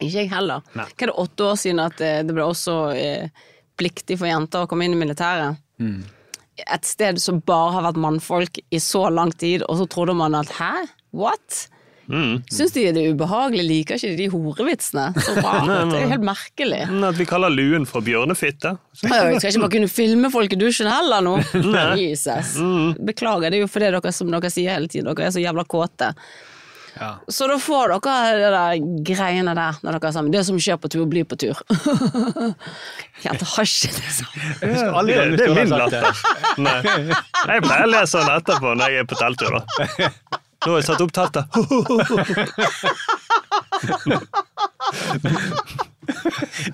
[0.00, 0.64] Ikke jeg heller.
[0.72, 0.86] Nei.
[0.88, 3.44] Hva er det åtte år siden at eh, det ble også eh,
[3.78, 5.60] pliktig for jenter å komme inn i militæret?
[5.80, 6.00] Mm.
[6.60, 10.36] Et sted som bare har vært mannfolk i så lang tid, og så trodde man
[10.40, 10.72] at hæ?
[11.16, 11.66] What?
[12.10, 12.42] Mm.
[12.50, 13.64] Syns de det er ubehagelig?
[13.68, 15.06] Liker ikke de horevitsene?
[15.22, 15.70] Så rart.
[15.92, 16.82] Det er helt merkelig.
[17.10, 18.74] At vi kaller luen for bjørnefitte.
[19.00, 21.36] Jeg skal ikke bare kunne filme folk i dusjen heller nå.
[22.02, 22.56] Jesus.
[22.58, 22.94] Mm.
[23.10, 25.66] Beklager, det er jo fordi dere, som dere sier hele tiden, dere er så jævla
[25.70, 26.10] kåte.
[27.00, 27.12] Ja.
[27.30, 30.34] Så da får dere de der greiene der når dere er sammen.
[30.34, 31.62] Det som skjer på tur, blir på tur.
[33.24, 35.08] Helt hasj, det sånn.
[35.08, 36.10] Det, det er min latter.
[36.60, 36.78] Nei.
[36.82, 39.60] Jeg pleier å lese den etterpå når jeg er på telttur.
[39.60, 40.48] da.
[40.66, 41.44] Nå har jeg satt opp teltet.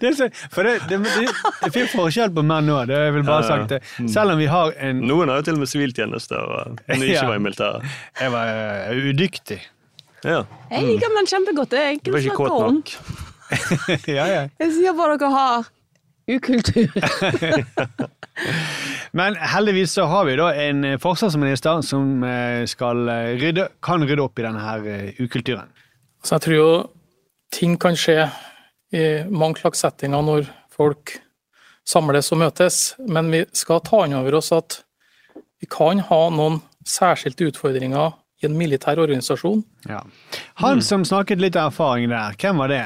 [0.01, 1.27] Det er så, for det, det, det,
[1.63, 3.49] det finnes forskjell på menn òg, det har jeg vel bare Ja, ja.
[3.53, 3.69] sagt.
[3.75, 3.81] det.
[4.13, 6.51] Selv om vi har en Noen har jo til og med siviltjeneste og
[6.89, 7.11] når de Ja.
[7.21, 7.81] ikke var i militæret.
[8.21, 8.61] Jeg var uh,
[9.13, 9.61] udyktig.
[10.25, 10.41] Ja.
[10.73, 11.71] Jeg liker menn kjempegodt.
[11.75, 12.61] Det er enkelt å ikke snakke kåt om.
[12.81, 12.89] nok.
[14.19, 14.43] ja, ja.
[14.65, 15.57] Jeg sier bare dere har
[16.29, 16.91] ukultur.
[19.17, 24.25] Men heldigvis så har vi da en forsvarsminister som eh, skal eh, rydde, kan rydde
[24.25, 25.71] opp i denne her eh, ukulturen.
[26.25, 26.71] Så jeg tror jo
[27.55, 28.27] ting kan skje
[28.97, 31.17] i mange slags settinger når folk
[31.87, 34.81] samles og møtes, men vi skal ta inn over oss at
[35.63, 39.63] vi kan ha noen særskilte utfordringer i en militær organisasjon.
[39.89, 40.03] Ja.
[40.61, 42.85] Han som snakket litt erfaring der, hvem var det?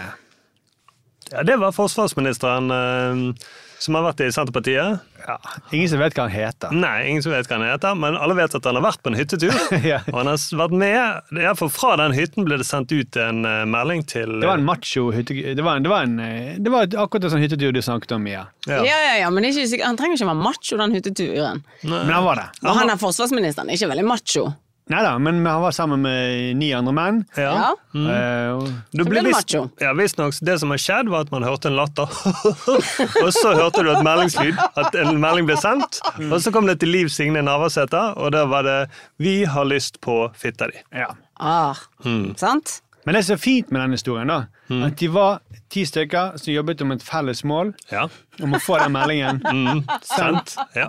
[1.31, 5.01] Ja, det var forsvarsministeren eh, som har vært i Senterpartiet.
[5.25, 5.37] Ja,
[5.73, 6.73] Ingen som vet hva han heter.
[6.75, 9.13] Nei, ingen som vet hva han heter, men alle vet at han har vært på
[9.13, 9.55] en hyttetur.
[9.91, 10.03] Ja.
[10.11, 13.63] Og han har vært med, iallfall fra den hytten ble det sendt ut en uh,
[13.69, 15.55] melding til Det var en macho hyttetur.
[15.57, 18.17] Det var, en, det var, en, eh, det var akkurat en sånn hyttetur du snakket
[18.17, 18.45] om, Mia.
[18.69, 21.63] Ja, ja, ja, men ikke, han trenger ikke være macho, den hytteturen.
[21.87, 22.49] Men han var det.
[22.67, 24.51] Og han er forsvarsministeren, ikke veldig macho.
[24.91, 27.21] Nei da, men han var sammen med ni andre menn.
[27.39, 27.75] Ja.
[27.95, 28.09] Mm.
[28.11, 31.67] Eh, og- Du ble visst- Ja, Visstnok det som har skjedd, var at man hørte
[31.71, 32.11] en latter.
[33.25, 36.01] og så hørte du et meldingslyd, at en melding ble sendt.
[36.31, 40.01] Og så kom det til Liv Signe Navarsete, og da var det 'Vi har lyst
[40.01, 40.83] på fitta di'.
[40.93, 41.15] Ja.
[41.41, 41.75] Ah,
[42.05, 42.37] Mm.
[42.37, 42.81] sant?
[43.07, 46.53] Men det som er fint med denne historien, da, at de var ti stykker som
[46.55, 47.73] jobbet om et felles mål
[48.43, 50.57] om å få den meldingen Mm, Sendt.
[50.75, 50.87] Ja.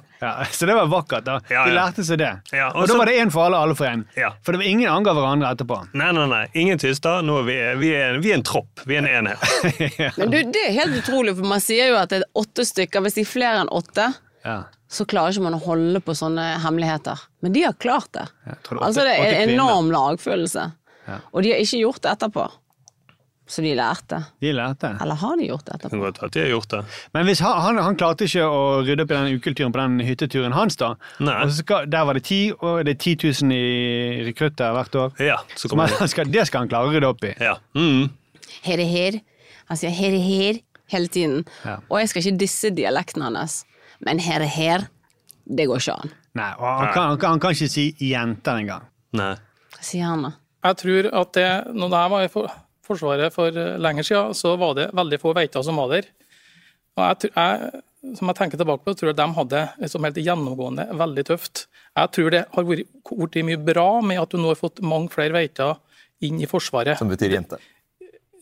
[0.52, 1.26] Så det var vakkert.
[1.26, 1.40] da.
[1.50, 2.30] Ja, De lærte seg det.
[2.54, 4.04] Ja, og og da så- var det én for alle, alle for én.
[4.16, 4.32] Ja.
[4.44, 5.80] For det var ingen anga hverandre etterpå.
[5.94, 6.44] Nei, nei, nei.
[6.54, 7.22] Ingen tyster.
[7.26, 8.84] Nå er vi, vi, er, vi er en tropp.
[8.86, 9.42] Vi er en enhet.
[10.22, 13.02] Men du, det er helt utrolig, for man sier jo at det er åtte stykker.
[13.06, 14.12] Hvis de er flere enn åtte,
[14.46, 14.60] Ja.
[14.90, 17.20] så klarer ikke man å holde på sånne hemmeligheter.
[17.42, 18.28] Men de har klart det.
[18.46, 20.70] det Altså, det er en enorm lagfølelse.
[21.34, 22.44] Og de har ikke gjort det etterpå.
[23.52, 24.22] Så de lærte.
[24.40, 24.94] De lærte.
[25.04, 25.98] Eller har de gjort det etterpå?
[26.00, 26.80] Godt at de har gjort det.
[27.18, 30.06] Men hvis han, han, han klarte ikke å rydde opp i den ukulturen på den
[30.08, 30.94] hytteturen hans, da.
[31.20, 34.96] Og så skal, der var det ti, og det er 10 000 i rekrutter hvert
[35.02, 35.20] år.
[35.20, 37.34] Ja, så Som han skal, det skal han klare å rydde opp i.
[37.44, 37.58] Ja.
[37.76, 38.08] Mm.
[38.70, 39.20] Her er her.
[39.68, 40.64] Han sier her er her.
[40.92, 41.46] hele tiden.
[41.64, 41.78] Ja.
[41.90, 43.62] Og jeg skal ikke disse dialekten hans.
[44.04, 44.90] Men her er her,
[45.44, 46.12] det går ikke an.
[46.40, 48.88] Nei, og han kan, han, kan, han kan ikke si jenter engang.
[49.20, 49.34] Nei.
[49.76, 50.38] Hva sier han da?
[50.62, 52.28] Jeg tror at det, når her var
[52.92, 56.08] Forsvaret for lenge lenger siden, så var det veldig få veiter som var der.
[57.00, 57.82] Og jeg, jeg,
[58.20, 61.66] som jeg tenker tilbake på, tror jeg de hadde liksom helt gjennomgående veldig tøft.
[61.98, 65.12] Jeg tror det har vært vært mye bra med at du nå har fått mange
[65.14, 65.80] flere veiter
[66.22, 67.00] inn i Forsvaret.
[67.02, 67.62] Som betyr jente.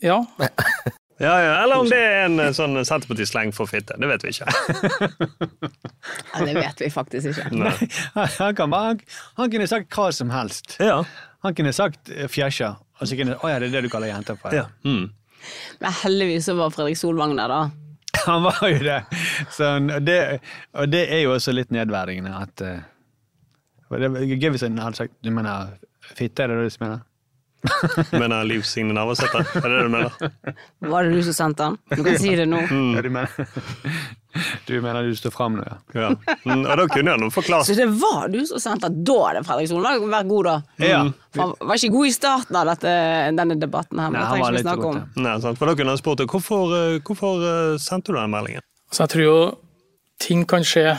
[0.04, 0.22] Ja,
[1.20, 1.62] Ja, ja.
[1.62, 3.92] Eller om det er en eh, sånn Senterparti-sleng for fitte.
[4.00, 4.48] Det vet vi ikke.
[6.30, 7.50] Ja, det vet vi faktisk ikke.
[7.60, 7.74] Nei.
[8.40, 9.00] Han, kan bare, han,
[9.36, 10.78] han kunne sagt hva som helst.
[10.80, 11.02] Ja.
[11.44, 14.38] Han kunne sagt eh, fjæsja, og ikke, Å ja, det er det du kaller jenter
[14.40, 14.54] for?
[14.54, 14.68] ja.
[14.84, 15.10] Mm.
[15.80, 17.60] Men heldigvis så var Fredrik Solvang der, da.
[18.26, 18.98] Han var jo det.
[19.56, 20.18] Sånn, og, det
[20.76, 22.82] og det er jo også litt nedverdigende at uh,
[23.96, 25.72] Det er gøy hvis han hadde sagt Du mener
[26.12, 27.00] fitte, er det det du mener?
[28.12, 29.42] Mener Liv Signe Navarsete?
[29.58, 30.32] Er det det du mener?
[30.92, 31.76] Var det du som sendte den?
[31.92, 32.60] Du kan si det nå.
[32.64, 33.30] Ja, du mener
[34.66, 35.76] Du mener du står fram nå, ja?
[35.98, 36.10] Ja.
[36.46, 37.66] Mm, og da kunne jeg noe forklart.
[37.66, 39.02] Så det var du som sendte den?
[39.08, 40.56] Da det Fredrik Solvang Vær god, da.
[40.86, 41.00] Ja.
[41.38, 42.92] Han var ikke god i starten av dette,
[43.38, 45.00] denne debatten her, men Nei, det han trenger var ikke snakke om.
[45.26, 45.58] Nei, sant?
[45.58, 48.66] For da kunne han spurt deg, hvorfor, eh, hvorfor eh, sendte du den meldingen?
[48.90, 49.38] Så jeg tror jo
[50.22, 50.94] ting kan skje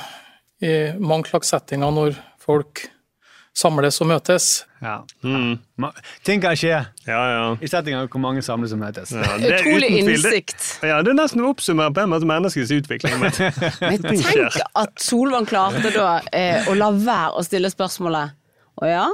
[0.62, 2.86] i mange slags settinger når folk
[3.58, 4.46] samles og møtes.
[4.82, 5.00] ja.
[5.24, 5.58] Mm.
[6.24, 6.70] Ting kan skje
[7.08, 7.56] Ja, ja.
[7.62, 9.12] i settinger hvor mange samles og møtes.
[9.12, 10.56] ja det er Utrolig innsikt.
[10.82, 10.90] det-.
[10.90, 13.18] Ja, det er nesten å oppsummere på en måte menneskets utvikling.
[13.20, 13.32] Men
[13.82, 18.32] Men tenk at Solvang klarte da eh, å la være å stille spørsmålet
[18.82, 19.06] Å ja?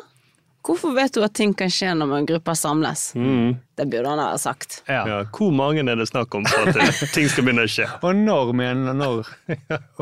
[0.68, 3.10] Hvorfor vet du at ting kan skje når en gruppe samles?
[3.16, 4.82] Det burde han ha sagt.
[4.90, 5.04] Ja.
[5.08, 7.86] Ja, hvor mange er det snakk om for at eh, ting skal begynne å skje?
[8.04, 9.30] Og når, mener når,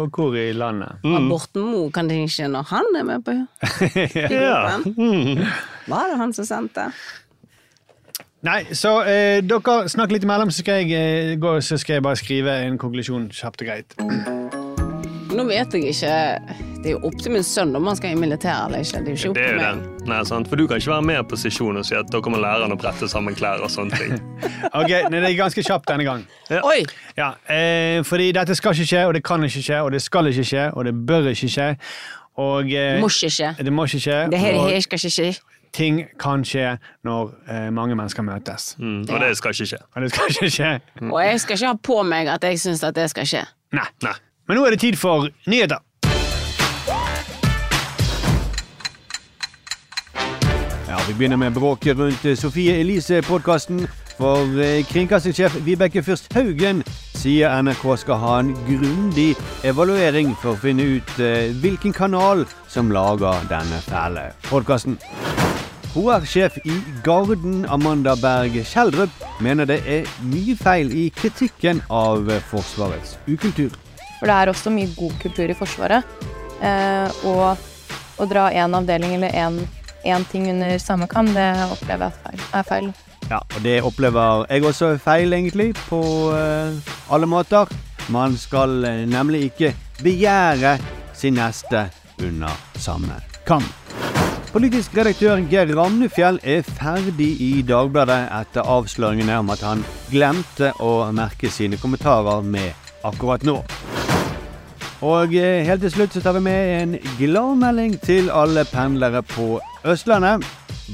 [0.02, 1.04] og hvor i landet.
[1.06, 1.18] Mm.
[1.20, 3.36] Og Borten Moe kan ting skje når han er med på
[4.34, 4.80] Ja.
[4.82, 5.46] Mm.
[5.86, 6.90] Var det han som sendte?
[8.46, 12.06] Nei, så eh, dere snakk litt imellom, så skal jeg eh, gå så skal jeg
[12.06, 13.98] bare skrive en konklusjon kjapt og greit.
[15.36, 16.12] Nå vet jeg ikke
[16.84, 19.00] Det er jo opp til min sønn om han skal i militæret eller ikke.
[19.04, 20.08] Det er jo ikke opp Det til meg.
[20.12, 20.48] Nei, sant?
[20.52, 22.76] For du kan ikke være med på sesjon og si at da kommer lære han
[22.76, 24.14] å brette sammen klær og sånne ting.
[24.80, 26.24] Ok, nei, Det er ganske kjapt denne gang.
[26.62, 26.82] Oi!
[27.18, 30.28] Ja, eh, fordi dette skal ikke skje, og det kan ikke skje, og det skal
[30.32, 31.68] ikke skje, og det bør ikke skje.
[32.44, 33.52] Og eh, Må ikke skje.
[33.64, 34.18] det må ikke skje.
[34.34, 35.30] Det her, og her skal ikke skje.
[35.76, 36.76] ting kan skje
[37.08, 38.76] når eh, mange mennesker møtes.
[38.80, 39.02] Mm.
[39.10, 39.80] Og det skal ikke skje.
[39.96, 40.70] Og det skal ikke skje.
[41.10, 43.44] Og jeg skal ikke ha på meg at jeg syns at det skal skje.
[43.76, 43.88] Nei.
[44.06, 44.14] Nei.
[44.48, 45.82] Men nå er det tid for nyheter.
[50.88, 53.88] Ja, Vi begynner med bråket rundt eh, Sofie Elise-podkasten.
[54.18, 56.84] For eh, kringkastingssjef Vibeke Fyrst Haugen
[57.18, 59.34] sier NRK skal ha en grundig
[59.66, 65.00] evaluering for å finne ut eh, hvilken kanal som lager denne fæle podkasten.
[65.96, 73.18] HR-sjef i Garden, Amanda Berg Kjeldrup, mener det er mye feil i kritikken av Forsvarets
[73.32, 73.74] ukultur.
[74.20, 76.04] For det er også mye god kultur i Forsvaret.
[76.64, 79.36] Eh, og å dra én avdeling eller
[80.06, 82.92] én ting under samme kam, det opplever jeg er feil.
[83.30, 86.02] Ja, og det opplever jeg også er feil, egentlig, på
[86.38, 87.72] eh, alle måter.
[88.14, 89.74] Man skal eh, nemlig ikke
[90.04, 90.78] begjære
[91.18, 91.88] sin neste
[92.22, 93.66] under samme kam.
[94.56, 101.10] Politisk redaktør Geir Ramnefjell er ferdig i Dagbladet etter avsløringene om at han glemte å
[101.12, 103.60] merke sine kommentarer med akkurat nå.
[105.06, 109.60] Og eh, helt til slutt så tar vi med en gladmelding til alle pendlere på
[109.86, 110.46] Østlandet.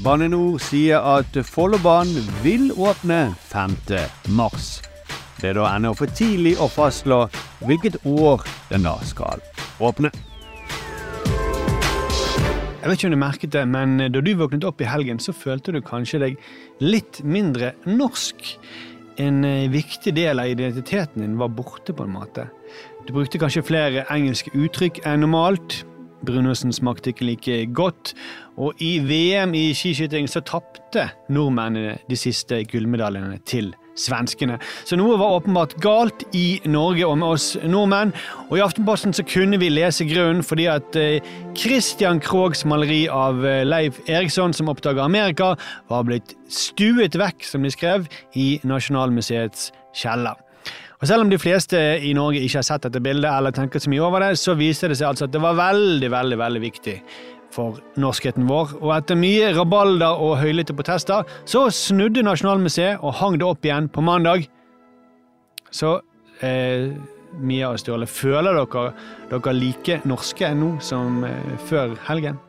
[0.04, 3.76] Bane NOR sier at Follobanen vil åpne 5.
[4.36, 4.80] mars.
[5.40, 7.24] Det er da ennå for tidlig å fastslå
[7.66, 9.42] hvilket år den da skal
[9.82, 10.12] åpne.
[12.82, 15.30] Jeg vet ikke om du merket det, men da du våknet opp i helgen, så
[15.30, 16.40] følte du kanskje deg
[16.82, 18.56] litt mindre norsk.
[19.22, 22.48] En eh, viktig del av identiteten din var borte, på en måte.
[23.06, 25.82] Du brukte kanskje flere engelske uttrykk enn normalt.
[26.26, 28.14] Brunosen smakte ikke like godt.
[28.56, 34.58] Og i VM i skiskyting så tapte nordmennene de siste gullmedaljene til svenskene.
[34.88, 38.14] Så noe var åpenbart galt i Norge og med oss nordmenn.
[38.50, 43.44] Og i Aftenposten så kunne vi lese grunnen fordi at eh, Christian Krogs maleri av
[43.46, 45.54] eh, Leif Eriksson som oppdager Amerika,
[45.90, 50.38] var blitt stuet vekk, som de skrev, i Nasjonalmuseets kjeller.
[51.02, 53.90] Og Selv om de fleste i Norge ikke har sett dette bildet eller tenker så
[53.90, 56.94] mye over det, så viser det seg altså at det var veldig, veldig, veldig viktig
[57.52, 58.76] for norskheten vår.
[58.80, 63.90] Og etter mye rabalder og høylytte protester, så snudde Nasjonalmuseet og hang det opp igjen
[63.92, 64.48] på mandag.
[65.72, 65.98] Så
[66.44, 66.92] eh,
[67.40, 68.88] Mia og Sturle, føler dere
[69.30, 72.40] dere like norske nå som eh, før helgen?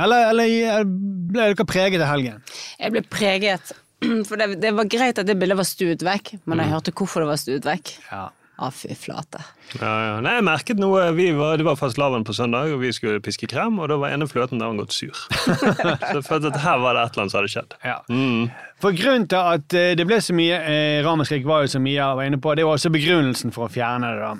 [0.00, 2.42] Eller, eller eh, ble dere preget av helgen?
[2.80, 3.72] Jeg ble preget
[4.28, 7.20] For det, det var greit at det bildet var stuet vekk, men jeg hørte hvorfor
[7.20, 7.90] det var stuet vekk.
[8.08, 8.28] Ja.
[8.60, 9.40] Å, fy flate.
[9.78, 10.16] Ja, ja.
[10.20, 11.06] Nei, jeg merket noe.
[11.16, 14.12] Vi var, det var fastelavn på søndag, og vi skulle piske krem, og da var
[14.12, 15.16] ene fløten der var gått sur.
[15.40, 17.76] så jeg følte at her var det et eller annet som hadde skjedd.
[17.86, 17.96] Ja.
[18.12, 18.50] Mm.
[18.84, 22.10] For grunnen til at eh, det ble så mye eh, ramaskrik, var jo som Mia
[22.18, 24.28] var inne på, det var også begrunnelsen for å fjerne det.
[24.28, 24.36] da.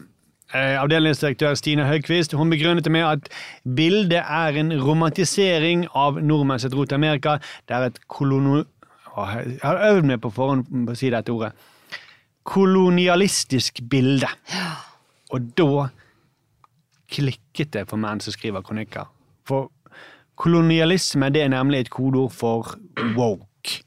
[0.50, 3.32] Eh, Avdelingsdirektør Stine Høgquist hun begrunnet det med at
[3.64, 7.38] bildet er en romantisering av nordmenns rot til Amerika.
[7.68, 8.64] Det er et kolono...
[9.10, 11.50] Jeg har øvd meg på forhånd på å si dette ordet.
[12.44, 14.28] Kolonialistisk bilde.
[15.30, 15.88] Og da
[17.10, 19.10] klikket det for menn som skriver kronikker.
[19.46, 19.70] For
[20.40, 22.74] kolonialisme det er nemlig et kodeord for
[23.16, 23.82] woke.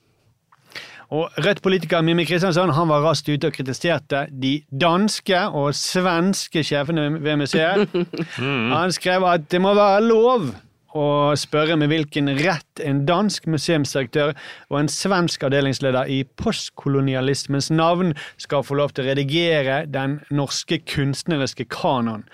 [1.14, 7.06] Og Rødt-politiker Mimmi Kristiansson han var raskt ute og kritiserte de danske og svenske sjefene
[7.22, 7.86] ved museet.
[8.74, 10.48] Han skrev at det må være lov
[10.94, 14.34] å spørre med hvilken rett en dansk museumsdirektør
[14.70, 20.80] og en svensk avdelingsleder i postkolonialismens navn skal få lov til å redigere den norske
[20.86, 22.28] kunstneriske kanon.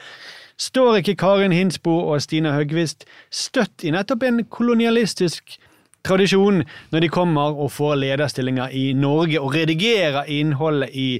[0.60, 5.56] Står ikke Karin Hinsbo og Stina Høgvist støtt i nettopp en kolonialistisk
[6.04, 11.12] tradisjon når de kommer og får lederstillinger i Norge og redigerer innholdet i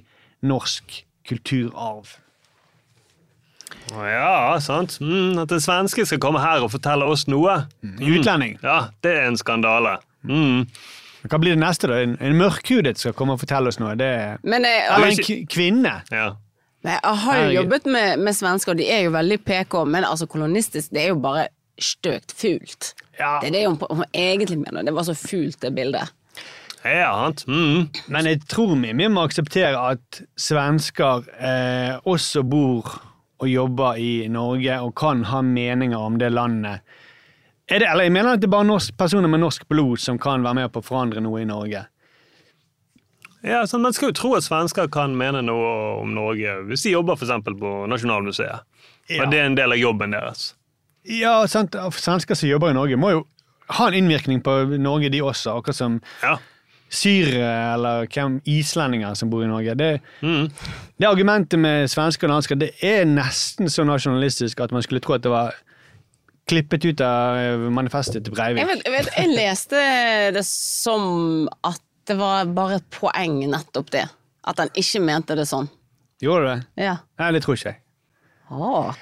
[0.44, 2.18] norsk kulturarv?
[3.96, 4.98] Å Ja, sant.
[5.02, 7.64] Mm, at en svenske skal komme her og fortelle oss noe.
[7.86, 7.98] Mm.
[8.14, 8.58] Utlending.
[8.64, 9.98] Ja, det er en skandale.
[10.28, 10.68] Mm.
[11.30, 12.00] Hva blir det neste, da?
[12.04, 13.96] En, en mørkhudet skal komme og fortelle oss noe?
[14.00, 14.38] Det er...
[14.44, 15.96] Men jeg, Eller en k kvinne?
[16.14, 16.30] Ja.
[16.88, 20.08] Nei, jeg har jo jobbet med, med svensker, og de er jo veldig PK, men
[20.08, 21.50] altså kolonistisk, det er jo bare
[21.80, 22.94] støkt fult.
[23.20, 24.86] Det er det hun, hun egentlig mener.
[24.88, 26.14] Det var så fult, det bildet.
[26.86, 27.12] Ja.
[27.48, 27.90] Mm.
[28.08, 32.88] Men jeg tror vi, vi må akseptere at svensker eh, også bor
[33.40, 36.84] og jobber i Norge og kan ha meninger om det landet.
[37.70, 40.44] Det, eller jeg mener at det er bare norsk, personer med norsk blod som kan
[40.44, 41.86] være med på å forandre noe i Norge.
[43.46, 46.96] Ja, sånn, Man skal jo tro at svensker kan mene noe om Norge hvis de
[46.98, 48.66] jobber eksempel på Nasjonalmuseet.
[49.10, 49.22] Ja.
[49.22, 50.54] Men det er en del av jobben deres.
[51.08, 51.78] Ja, sant.
[51.96, 53.22] Svensker som jobber i Norge, må jo
[53.78, 55.56] ha en innvirkning på Norge, de også.
[55.56, 56.00] Akkurat som
[56.90, 59.76] syrere eller hvem islendinger som bor i Norge.
[59.78, 59.90] Det,
[61.00, 65.18] det argumentet med svensker og dansker det er nesten så nasjonalistisk at man skulle tro
[65.18, 65.58] at det var
[66.50, 68.64] klippet ut av manifestet til Breivik.
[68.64, 69.84] Jeg, vet, jeg, vet, jeg leste
[70.34, 74.08] det som at det var bare et poeng, nettopp det.
[74.50, 75.70] At han ikke mente det sånn.
[76.24, 76.88] Gjorde du det?
[76.88, 76.96] Ja.
[77.22, 77.82] Nei, det tror ikke jeg.
[78.50, 78.98] Åh.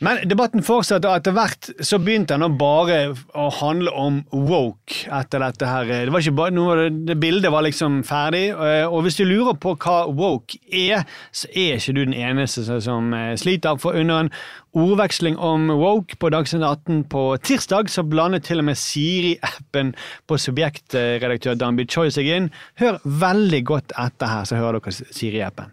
[0.00, 2.98] Men debatten fortsatte, og etter hvert så begynte den bare
[3.34, 5.88] å handle om woke etter dette her.
[6.06, 9.58] Det var ikke bare noe, det bildet var liksom ferdig, eh, og hvis du lurer
[9.58, 11.02] på hva woke er,
[11.34, 13.76] så er ikke du den eneste som- som eh, sliter.
[13.82, 14.30] For under en
[14.74, 19.94] ordveksling om woke på Dagsnytt 18 på tirsdag, så blandet til og med Siri-appen
[20.28, 22.50] på subjektredaktør Danby Choi seg inn.
[22.78, 25.72] Hør veldig godt etter her, så hører dere Siri-appen.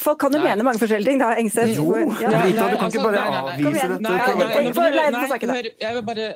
[0.00, 1.76] Folk kan jo mene mange forskjellige ting, da, Engstedt.
[1.76, 2.30] Jo, Ja.
[2.44, 4.00] Rita, du kan ikke bare avvise dette.
[4.02, 6.28] Nei, nei, nei, jeg vil bare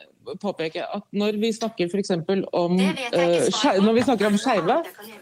[0.43, 2.11] påpeke at når vi snakker f.eks.
[2.53, 4.77] om uh, Når vi snakker om skeive,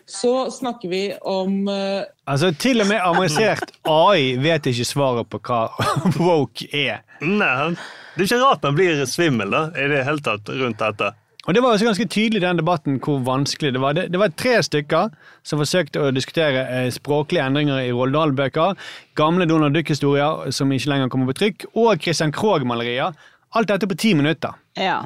[0.07, 5.41] så snakker vi om uh, Altså, til og med avansert AI vet ikke svaret på
[5.47, 5.61] hva
[6.19, 7.05] woke er.
[7.23, 7.77] Nei,
[8.17, 11.13] Det er ikke rart man blir svimmel da, i det hele tatt rundt dette.
[11.47, 13.95] Og Det var også ganske tydelig i den debatten hvor vanskelig det var.
[13.95, 15.13] Det, det var tre stykker
[15.47, 18.75] som forsøkte å diskutere eh, språklige endringer i Roald Dahl-bøker,
[19.19, 23.15] gamle Donald Duck-historier som ikke lenger kommer på trykk, og Christian Krogh-malerier.
[23.55, 24.59] Alt dette på ti minutter.
[24.75, 25.05] Ja.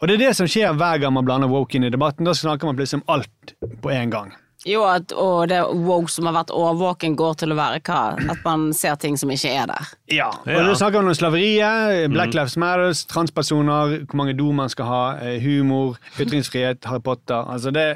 [0.00, 2.28] Og det er det som skjer hver gang man blander woke inn i debatten.
[2.28, 4.36] Da snakker man plutselig om alt på en gang.
[4.68, 8.00] Jo, at, og det woke som har vært årvåken, går til å være hva?
[8.34, 9.92] At man ser ting som ikke er der.
[10.12, 14.68] Ja, og Da snakker man om slaveriet, Black Lives Matters, transpersoner, hvor mange do man
[14.72, 17.48] skal ha, eh, humor, ytringsfrihet, Harry Potter.
[17.48, 17.86] Altså det,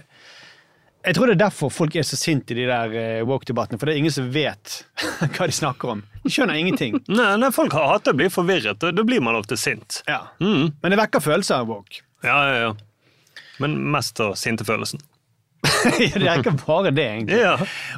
[1.04, 3.90] jeg tror det er derfor folk er så sinte i de der eh, woke-debattene, for
[3.90, 4.78] det er ingen som vet
[5.36, 6.02] hva de snakker om.
[6.24, 6.96] De skjønner ingenting.
[7.12, 10.00] Nei, nei Folk det å bli forvirret, og da blir man ofte sint.
[10.08, 10.22] Ja.
[10.40, 10.72] Mm.
[10.80, 12.00] Men det vekker følelser, woke.
[12.24, 13.42] Ja, ja, ja.
[13.60, 15.02] Men mest av sintefølelsen.
[15.98, 17.38] det er ikke bare det, egentlig.
[17.40, 17.54] Ja.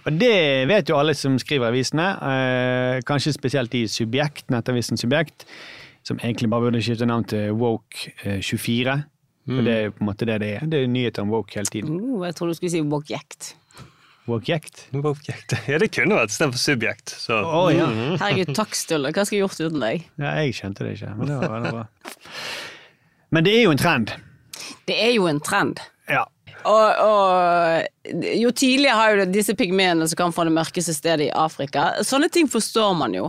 [0.07, 0.35] Og det
[0.71, 5.45] vet jo alle som skriver avisene, eh, kanskje spesielt i Subjekt, nettavisen Subjekt,
[6.07, 8.97] som egentlig bare burde skifte navn til Woke eh, 24.
[9.47, 9.65] For Mm.
[9.65, 10.63] det er på en måte det det er.
[10.67, 12.01] Det er nyheter om woke hele tiden.
[12.03, 13.53] Uh, jeg tror du skulle si woke-jekt.
[14.27, 14.89] Woke-jekt?
[15.71, 17.13] Ja, det kunne vært istedenfor subjekt.
[17.15, 17.37] Så.
[17.47, 17.87] Oh, ja.
[17.87, 18.17] Mhm.
[18.19, 19.13] Herregud, takk, Sturle.
[19.15, 20.09] Hva skal jeg gjort uten deg?
[20.19, 21.85] Ja, jeg skjønte det ikke, men det var veldig bra.
[23.37, 24.13] Men det er jo en trend.
[24.91, 25.79] Det er jo en trend.
[26.67, 31.35] Og, og jo tidligere har jo disse pygmeene som kan fra det mørkeste stedet i
[31.35, 33.29] Afrika Sånne ting forstår man jo.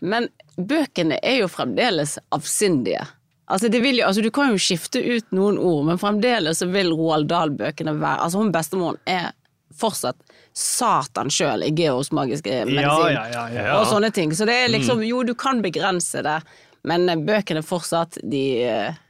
[0.00, 3.04] Men bøkene er jo fremdeles avsindige.
[3.52, 7.28] Altså, jo, altså, du kan jo skifte ut noen ord, men fremdeles så vil Roald
[7.28, 9.32] Dahl-bøkene være Altså, hun bestemoren er
[9.76, 10.16] fortsatt
[10.56, 13.12] Satan sjøl i Geos magiske medisin.
[13.12, 13.78] ja, ja, ja.
[13.80, 14.34] Og sånne ting.
[14.36, 15.08] Så det er liksom Mm.
[15.08, 16.38] Jo, du kan begrense det,
[16.84, 19.00] men bøkene fortsatt, de eh,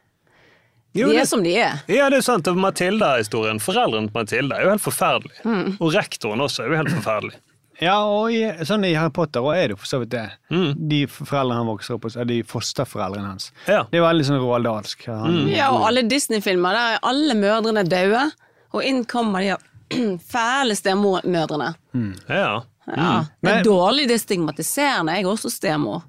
[0.95, 1.79] Jo, De det- er som de er.
[1.89, 2.47] Ja, det er sant.
[2.49, 3.59] og Matilda-historien.
[3.61, 5.39] Foreldrene til Matilda er jo helt forferdelig.
[5.45, 5.77] Mm.
[5.81, 7.35] Og rektoren også er jo helt forferdelig.
[7.81, 10.27] Ja, og i, sånn i Harry Potter og er det jo for så vidt det.
[10.53, 10.75] Mm.
[10.89, 13.51] De foreldrene han vokser opp hos, er de fosterforeldrene hans.
[13.67, 15.07] Det er veldig sånn roaldalsk.
[15.09, 15.49] Mm.
[15.51, 18.31] Ja, og alle Disney-filmer, der er alle mødrene døde,
[18.73, 19.57] og inn kommer de
[20.33, 21.73] fæle stemormødrene.
[21.95, 22.13] Mm.
[22.29, 22.61] Ja.
[22.87, 25.15] Ja, det er dårlig, det er stigmatiserende.
[25.17, 26.03] Jeg er også stemor.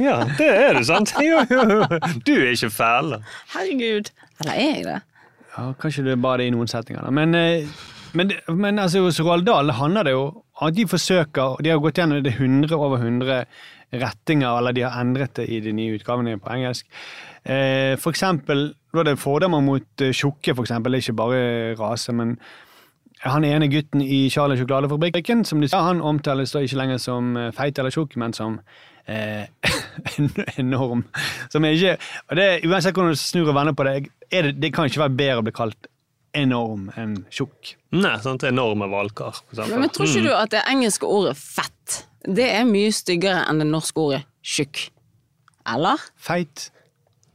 [0.00, 1.12] Ja, det er det, sant?
[1.22, 1.98] Jo, jo, jo.
[2.26, 3.18] Du er ikke fæl.
[3.54, 4.10] Herregud.
[4.40, 5.00] Eller er jeg det?
[5.54, 7.04] Ja, kanskje det er bare det i noen settinger.
[7.06, 7.12] Da.
[7.14, 7.68] Men, eh,
[8.14, 11.80] men, men altså, hos Roald Dahl handler det jo om at de forsøker De har
[11.82, 13.44] gått gjennom det 100 over 100
[13.94, 16.86] rettinger, eller de har endret det i de nye utgavene på engelsk.
[17.44, 20.94] Eh, for eksempel var det fordommer mot eh, tjukke, for eksempel.
[20.94, 21.42] Er ikke bare
[21.78, 22.38] rase, men
[23.22, 27.36] han ene gutten i Charlie sjokoladefabrikken, som de sa, han omtales da ikke lenger som
[27.56, 28.58] feit eller tjukk, men som
[29.06, 29.46] eh,
[30.62, 31.04] enorm.
[31.52, 31.96] Som er ikke,
[32.28, 33.96] og det, uansett hvordan du snur og vender på det,
[34.30, 35.90] er det, det kan ikke være bedre å bli kalt
[36.34, 37.76] enorm enn tjukk.
[37.94, 38.42] Nei, sant?
[38.48, 39.38] Enorme valkar.
[39.54, 39.76] Men.
[39.84, 43.68] Men tror ikke du at det engelske ordet fett, det er mye styggere enn det
[43.70, 44.88] norske ordet tjukk?
[45.70, 46.00] Eller?
[46.20, 46.68] Feit.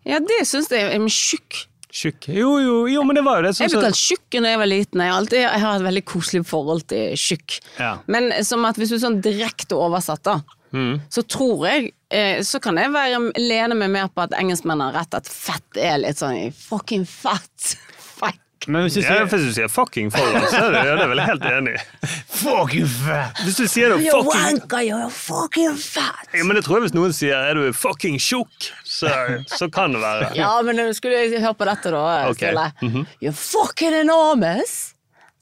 [0.07, 0.91] Ja, det syns jeg.
[0.99, 2.27] Men tjukk Tjukk.
[2.29, 3.55] Jo, jo, jo, men det var jo det.
[3.57, 5.01] Jeg ble kalt tjukk da jeg var liten.
[5.01, 7.55] Jeg, alltid, jeg har et veldig koselig forhold til tjukk.
[7.79, 7.95] Ja.
[8.13, 10.35] Men som at hvis du sånn direkte oversatt, da,
[10.73, 10.99] Mm.
[11.09, 14.93] så tror jeg eh, Så kan jeg være, lene meg mer på at engelskmenn har
[14.93, 17.73] rett, at fett er litt sånn fucking fett.
[18.19, 18.67] Fuck.
[18.67, 21.21] Men hvis du Ja, sier hvis du sier fucking foran, så er det, er vel
[21.23, 21.77] helt enig.
[22.39, 23.39] Fucking fat!
[23.45, 26.27] Hvis du sier det You're fucking wanker, you're fucking fat.
[26.35, 29.09] ja, men jeg tror hvis noen sier er du fucking tjukk, så,
[29.47, 30.29] så kan det være.
[30.37, 32.03] Ja, men skulle jeg høre på dette, da.
[32.29, 32.51] okay.
[32.51, 32.71] Stille.
[32.81, 33.05] -hmm.
[33.23, 34.93] You're fucking enormous.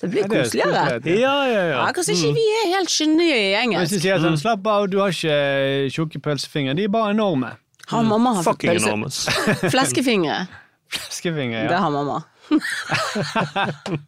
[0.02, 0.82] Det blir Ja, er koseligere.
[1.02, 1.20] koselig.
[1.20, 1.78] Ja, ja, ja.
[1.80, 3.82] Ja, Kanskje ikke vi er helt geni i engelsk.
[3.82, 7.56] Hvis du sier sånn, slapp av, du har ikke tjukke pølsefingre, de er bare enorme.
[7.88, 9.32] Har mamma hatt Fucking pølse?
[9.74, 10.48] Fleskefingre.
[10.92, 11.64] Fleskefingre.
[11.64, 11.68] ja.
[11.72, 12.20] Det har mamma.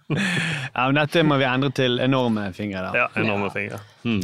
[0.10, 0.86] ja.
[0.86, 2.92] Men dette må vi endre til enorme fingre, da.
[2.96, 3.80] Ja, enorme fingre.
[4.08, 4.22] Mm.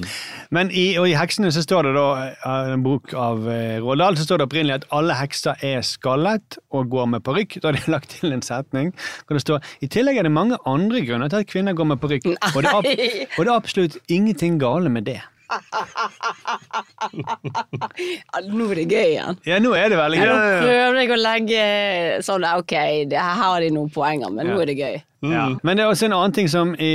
[0.56, 3.44] Men i, og i Heksene så står det da, i en bok av
[3.84, 7.60] Rådal, så står det opprinnelig at alle hekser er skallet og går med parykk.
[7.60, 8.94] Da har de lagt til en setning
[9.26, 12.02] hvor det står i tillegg er det mange andre grunner til at kvinner går med
[12.02, 15.22] parykk, og, og det er absolutt ingenting gale med det.
[17.16, 19.38] Ja, nå er det gøy igjen.
[19.48, 20.36] Ja, nå er det veldig Ja, gøy.
[20.36, 21.66] nå prøver jeg å legge
[22.26, 22.74] sånn Ok,
[23.14, 24.96] her har de noen poenger, men nå er det gøy.
[25.26, 25.46] Ja.
[25.66, 26.90] Men det er også en annen ting som i,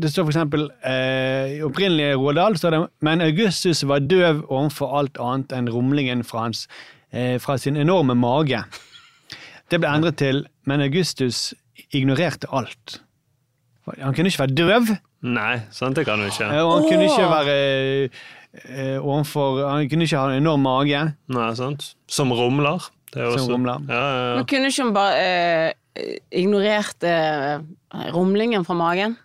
[0.00, 4.44] Det står for eksempel eh, i opprinnelig Roald Dahl står det Men Augustus var døv
[4.48, 6.64] overfor alt annet enn rumlingen fra, hans,
[7.12, 8.62] eh, fra sin enorme mage.
[9.68, 11.50] Det ble endret til Men Augustus
[11.92, 13.00] ignorerte alt.
[14.00, 14.88] Han kunne ikke være døv,
[15.22, 16.48] Nei, sant, det kan du ikke.
[16.62, 17.54] og han kunne ikke være
[18.68, 21.02] eh, ovenfor Han kunne ikke ha en enorm mage.
[21.32, 21.94] Nei, sant.
[22.08, 22.90] Som rumler.
[23.12, 23.86] Det er Som også, rumler.
[23.88, 24.34] Ja, ja, ja.
[24.36, 27.64] Men kunne ikke hun bare eh, ignorert eh,
[28.14, 29.16] rumlingen fra magen?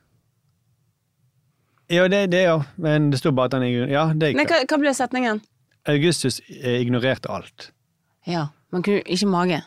[1.92, 2.62] Ja, det, det ja.
[2.80, 5.42] Men det sto bare at han Ja, det Nei, hva, hva ble setningen?
[5.92, 7.72] Augustus eh, ignorerte alt.
[8.30, 9.62] Ja, men kunne ikke mage.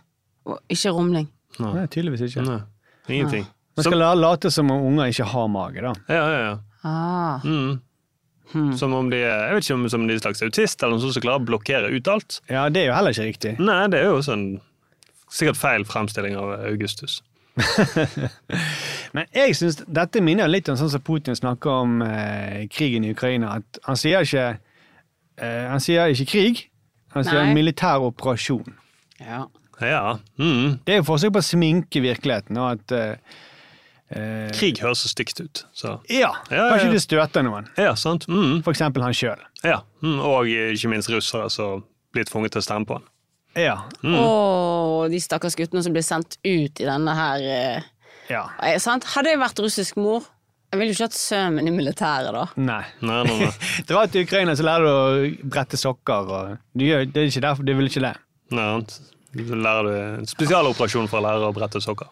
[0.48, 1.28] Og ikke rumling.
[1.60, 2.44] Nei, tydeligvis ikke.
[2.46, 2.60] Nei,
[3.08, 3.46] ingenting.
[3.76, 5.92] Man skal la- late som om unger ikke har mage, da.
[6.08, 6.54] Ja, ja, ja.
[6.84, 7.40] Ah.
[7.44, 7.80] Mm.
[8.78, 11.12] Som om de er jeg vet ikke om som de er slags autist eller noe
[11.14, 12.40] som klarer å blokkere ut alt.
[12.52, 13.54] Ja, det er jo heller ikke riktig.
[13.58, 14.44] Nei, det er jo sånn
[15.32, 17.16] sikkert feil fremstilling av Augustus.
[19.14, 23.12] Men jeg synes dette minner litt om sånn som Putin snakker om eh, krigen i
[23.14, 23.56] Ukraina.
[23.60, 24.46] At han sier ikke
[25.38, 26.64] eh, Han sier ikke krig,
[27.14, 27.48] han sier Nei.
[27.50, 28.74] en militær operasjon.
[29.22, 29.44] Ja.
[29.82, 30.18] Ja.
[30.38, 30.78] Mm.
[30.86, 32.58] Det er jo forsøk på å sminke virkeligheten.
[32.62, 33.40] Og at eh,
[34.10, 35.64] eh, Krig høres så stygt ut.
[35.72, 35.96] Så.
[36.12, 37.68] Ja, Ja, kanskje det støter noen.
[37.80, 38.28] Ja, sant.
[38.28, 38.62] Mm.
[38.66, 39.40] For eksempel han sjøl.
[39.64, 39.80] Ja.
[40.04, 40.20] Mm.
[40.20, 41.84] Og ikke minst russere som
[42.14, 43.08] blir tvunget til å stemme på han.
[43.58, 43.76] Ja.
[44.02, 44.18] Mm.
[44.18, 47.90] Og de stakkars guttene som blir sendt ut i denne her eh,
[48.30, 48.48] ja.
[48.62, 49.06] eh, sant?
[49.14, 50.26] Hadde jeg vært russisk mor,
[50.74, 52.44] jeg ville jo ikke hatt sønnen min i militæret, da.
[52.58, 52.82] Nei.
[53.06, 53.50] Nei, nei, nei.
[53.88, 56.32] Dra til Ukraina, så lærer du å brette sokker.
[56.34, 58.14] Og du gjør, det er ikke derfor, du vil ikke det.
[58.58, 58.70] nei.
[59.34, 62.10] Så lærer du en spesialoperasjon for å lære å brette sokker.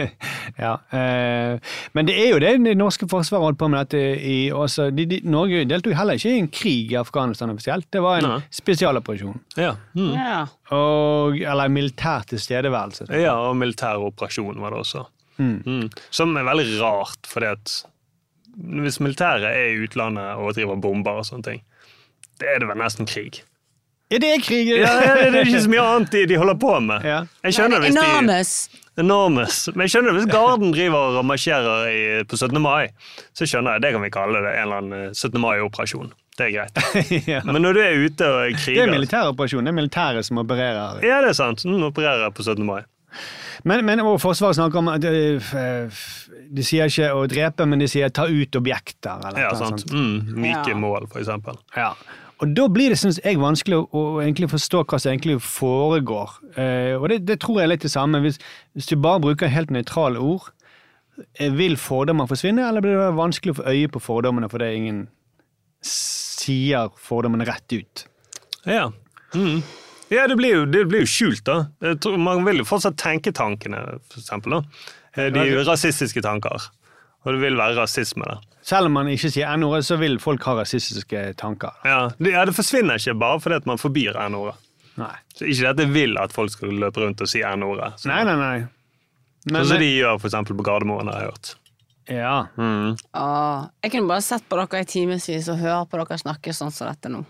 [0.64, 3.84] ja, eh, men det er jo det det norske forsvaret holdt på med.
[3.84, 7.90] Dette i, også, de, de, Norge deltok heller ikke i en krig i Afghanistan offisielt.
[7.92, 8.40] Det var en Nei.
[8.54, 9.40] spesialoperasjon.
[9.60, 9.74] Ja.
[9.92, 10.12] Mm.
[10.16, 10.40] Ja.
[10.74, 13.10] Og, eller militær tilstedeværelse.
[13.20, 15.04] ja, og militær operasjon var det også.
[15.36, 15.56] Mm.
[15.66, 15.88] Mm.
[16.14, 17.78] Som er veldig rart, fordi at
[18.54, 21.64] hvis militæret er i utlandet og driver bomber og sånne ting,
[22.40, 23.42] det er det vel nesten krig.
[24.12, 24.68] Ja, det er krig!
[24.68, 27.04] Ja, ja, det er ikke så mye annet de, de holder på med.
[27.08, 28.50] Jeg skjønner Nei, hvis de Enormes.
[29.00, 29.56] Enormous.
[29.74, 32.60] Men jeg skjønner hvis Garden driver og marsjerer i, på 17.
[32.62, 32.90] mai,
[33.34, 35.40] så skjønner jeg det kan vi kalle det en eller annen eh, 17.
[35.42, 36.12] mai-operasjon.
[36.38, 36.78] Det er greit.
[37.48, 39.64] Men når du er ute og kriger Det er militæroperasjon.
[39.66, 41.00] Det er militæret som opererer.
[41.06, 41.62] Ja, det er sant.
[41.66, 42.62] Den opererer på 17.
[42.66, 42.82] mai.
[43.64, 46.00] Men, men og Forsvaret snakker om at øh,
[46.54, 49.22] De sier ikke å drepe, men de sier ta ut objekter.
[49.30, 49.86] Eller Ja, noe sant.
[49.94, 50.78] Mm, myke Ja.
[50.78, 51.58] mål, for eksempel.
[51.78, 51.92] Ja.
[52.44, 56.34] Og da blir det synes jeg vanskelig å, å egentlig forstå hva som egentlig foregår.
[56.60, 58.20] Eh, og det, det tror jeg er litt det samme.
[58.24, 58.36] Hvis,
[58.76, 60.50] hvis du bare bruker helt nøytrale ord,
[61.40, 65.00] eh, vil fordommer forsvinne, eller blir det vanskelig å få øye på fordommene fordi ingen
[65.84, 68.04] sier fordommene rett ut?
[68.68, 68.90] Ja.
[69.34, 69.62] Mm.
[70.12, 71.64] Ja, det blir, jo, det blir jo skjult, da.
[72.20, 73.80] Man vil jo fortsatt tenke tankene,
[74.12, 74.58] for eksempel.
[74.58, 74.88] Da.
[75.16, 76.68] Eh, De rasistiske tanker.
[77.24, 78.42] Og det vil være rasisme der.
[78.64, 81.72] Selv om man ikke sier n-ordet, så vil folk ha rasistiske tanker.
[81.84, 84.56] Ja, det, ja, det forsvinner ikke bare fordi at man forbyr n-ordet.
[85.00, 85.12] Nei.
[85.34, 87.92] Så ikke det at jeg vil at folk skal løpe rundt og si n-ordet.
[88.08, 88.56] Nei, nei, nei.
[89.50, 91.54] Sånn som de gjør for eksempel på Gardermoen, har jeg hørt.
[92.08, 92.46] Ja.
[92.60, 92.96] Mm.
[93.16, 96.72] Ah, jeg kunne bare sett på dere i timevis og høre på dere snakke sånn
[96.72, 97.22] som dette nå.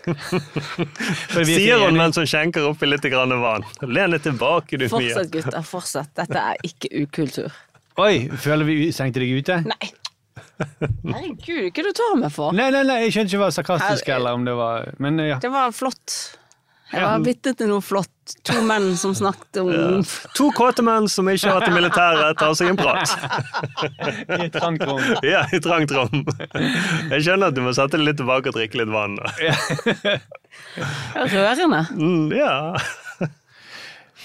[0.10, 1.98] er Sier hun enige.
[1.98, 3.66] mens hun skjenker oppi litt grann vann.
[3.86, 4.92] Len deg tilbake, du mye.
[4.94, 5.66] Fortsett, gutter.
[5.66, 6.14] Fortsett.
[6.18, 7.54] Dette er ikke ukultur.
[8.00, 9.60] Oi, føler vi stengte deg ute?
[9.68, 9.90] Nei.
[10.60, 12.52] Herregud, hva du tar meg for?
[12.56, 14.90] Nei, nei, nei, jeg skjønte ikke om det var sarkastisk Her- eller om det var
[15.00, 15.38] Men ja.
[15.40, 16.18] Det var flott.
[16.90, 17.06] Jeg Ja.
[17.12, 18.08] var vitne til noe flott.
[18.46, 20.02] To menn som snakket om
[20.34, 23.14] To kåte menn som ikke har vært i militæret, tar seg en prat.
[24.28, 25.00] I et trangt rom.
[25.22, 26.24] Ja, i et trangt rom.
[27.14, 29.16] Jeg skjønner at du må sette deg litt tilbake og drikke litt vann.
[29.22, 30.18] da.
[31.30, 31.84] Rørende.
[31.94, 32.74] Mm, ja.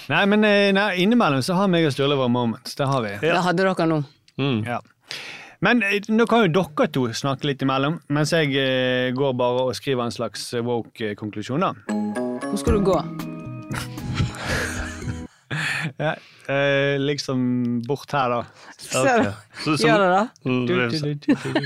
[0.09, 2.75] Nei, men eh, nei, innimellom så har meg og Sturle våre moments.
[2.77, 3.15] Det har vi.
[3.23, 4.01] Det hadde dere nå.
[4.67, 4.79] Ja.
[5.65, 9.65] Men eh, nå kan jo dere to snakke litt imellom, mens jeg eh, går bare
[9.69, 11.73] og skriver en slags woke-konklusjon, da.
[12.45, 12.99] Hvor skal du gå?
[16.01, 16.15] Ja,
[16.51, 18.39] eh, liksom bort her, da.
[18.81, 19.29] Ser du?
[19.63, 20.23] Så- som- Gjør det, da?
[20.49, 21.61] Mm, Du, du, du, du, du.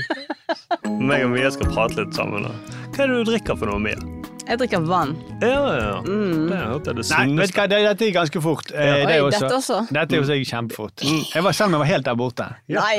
[1.08, 2.44] Meg og Mia skal prate litt sammen.
[2.46, 2.52] da.
[2.94, 3.96] Hva er det du drikker for noe, Mia?
[4.50, 5.12] Jeg drikker vann.
[5.38, 5.90] Ja, ja.
[6.02, 8.72] Det er det, det Nei, vet du hva, det, dette gikk ganske fort.
[8.74, 9.76] Eh, det er Oi, også, dette også?
[9.94, 11.04] Dette også gikk kjempefort.
[11.06, 12.48] Jeg var selv om jeg var helt der borte.
[12.74, 12.96] Nei!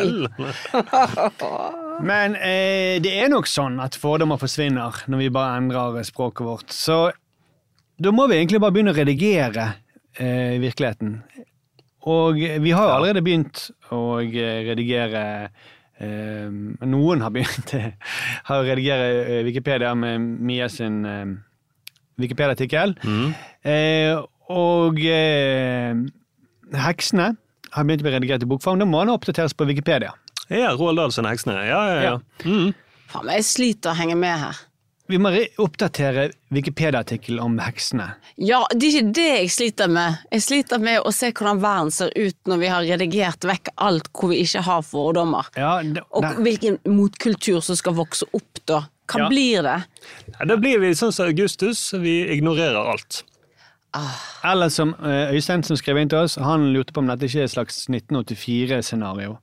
[2.11, 6.71] Men eh, det er nok sånn at fordommer forsvinner når vi bare endrer språket vårt.
[6.71, 7.01] Så
[8.01, 9.67] da må vi egentlig bare begynne å redigere
[10.15, 11.17] eh, virkeligheten.
[12.07, 15.25] Og vi har jo allerede begynt å eh, redigere
[16.01, 17.73] Noen har begynt
[18.51, 21.25] å redigere eh, Wikipedia med Mia sin eh,
[22.21, 22.95] Wikipedia-artikkel.
[23.01, 23.31] Mm.
[24.51, 26.01] og eh,
[26.85, 27.31] heksene
[27.71, 28.81] har begynt å bli redigert i bokform.
[28.81, 30.13] Da må den oppdateres på Wikipedia.
[30.51, 31.55] Ja, Roald Dahl sine heksene.
[31.69, 32.15] Ja, ja, ja.
[32.43, 32.73] Mm.
[33.11, 34.59] Faen, jeg sliter å henge med her.
[35.11, 38.05] Vi må oppdatere Wikipedia-artikkel om heksene.
[38.39, 40.21] Ja, det er ikke det jeg sliter med.
[40.31, 44.07] Jeg sliter med å se hvordan verden ser ut når vi har redigert vekk alt
[44.15, 45.49] hvor vi ikke har fordommer.
[45.59, 48.85] Ja, det, Og hvilken motkultur som skal vokse opp da.
[49.11, 49.27] Hva Ja.
[49.27, 49.83] blir det?
[50.39, 53.23] Ja, Da blir vi sånn som Augustus, vi ignorerer alt.
[54.47, 57.41] Eller som eh, Øystein som skrev inn til oss, han lurte på om dette ikke
[57.43, 59.37] er et slags 1984-scenario.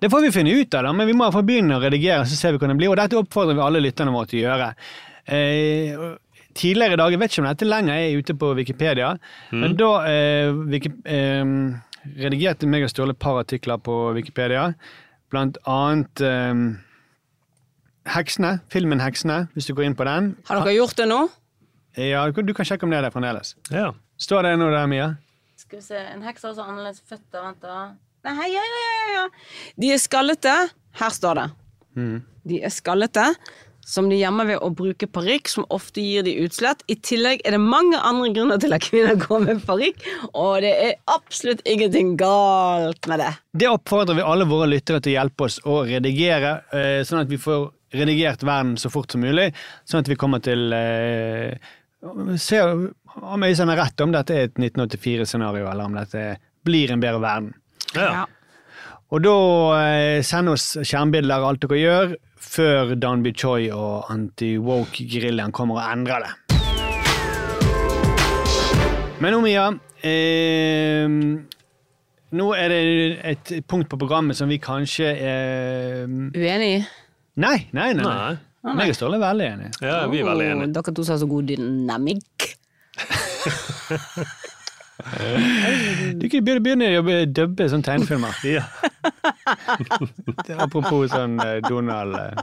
[0.00, 2.36] Det får vi finne ut av, da, men vi må iallfall begynne å redigere, så
[2.38, 2.92] ser vi hvordan det blir.
[2.92, 4.68] Og dette oppfordrer vi alle lytterne våre til å gjøre.
[5.26, 6.04] Eh,
[6.58, 9.10] tidligere i dag, jeg vet ikke om dette lenger er ute på Wikipedia,
[9.50, 11.42] men da eh, Wiki, eh,
[12.22, 14.68] redigerte meg og Ståle et par artikler på Wikipedia,
[15.34, 16.54] blant annet eh,
[18.14, 20.30] Heksene, filmen Heksene, hvis du går inn på den.
[20.48, 21.24] Har dere gjort det nå?
[21.98, 23.56] Ja, du kan- sjekke om det er der fremdeles.
[23.74, 23.90] Ja.
[24.16, 25.16] Står det noe der, Mia?
[25.58, 27.90] Skal vi se, en heks har så annerledes føtter, vent da.
[28.26, 29.24] Nei, ja, ja, ja, ja.
[29.78, 30.56] De er skallete.
[30.98, 31.48] Her står det.
[31.98, 32.18] Mm.
[32.48, 33.24] De er skallete,
[33.88, 36.82] som de gjemmer ved å bruke parykk, som ofte gir de utslett.
[36.90, 40.74] I tillegg er det mange andre grunner til at kvinner går med parykk, og det
[40.88, 43.32] er absolutt ingenting galt med det.
[43.62, 47.32] Det oppfordrer vi alle våre lyttere til å hjelpe oss å redigere, eh, sånn at
[47.32, 49.50] vi får redigert verden så fort som mulig,
[49.88, 51.74] sånn at vi kommer til eh,
[52.38, 57.00] Se om Øystein har rett om dette er et 1984-scenario, eller om dette blir en
[57.02, 57.48] bedre verden.
[57.96, 58.26] Ja.
[59.08, 59.36] Og da
[59.80, 65.86] eh, send oss skjermbilder av alt dere gjør, før Danby Choi og anti-woke-geriljaen kommer og
[65.86, 66.34] endrer det.
[69.18, 69.64] Men nå, Mia
[70.06, 71.08] eh,
[72.38, 72.82] Nå er det
[73.26, 76.84] et punkt på programmet som vi kanskje er Uenig i?
[77.40, 78.04] Nei, nei, nei.
[78.04, 78.36] Nei.
[78.68, 78.74] Nei.
[78.76, 79.70] Meg og Ståle er veldig enige.
[79.86, 80.68] Ja, vi er veldig enige.
[80.68, 82.48] Oh, Dere to sa så god dynamikk.
[84.98, 88.34] Du kan begynne, begynne å jobbe dubbe sånne tegnefilmer.
[88.48, 88.64] Ja.
[90.60, 92.34] Apropos sånn eh, Donald eh.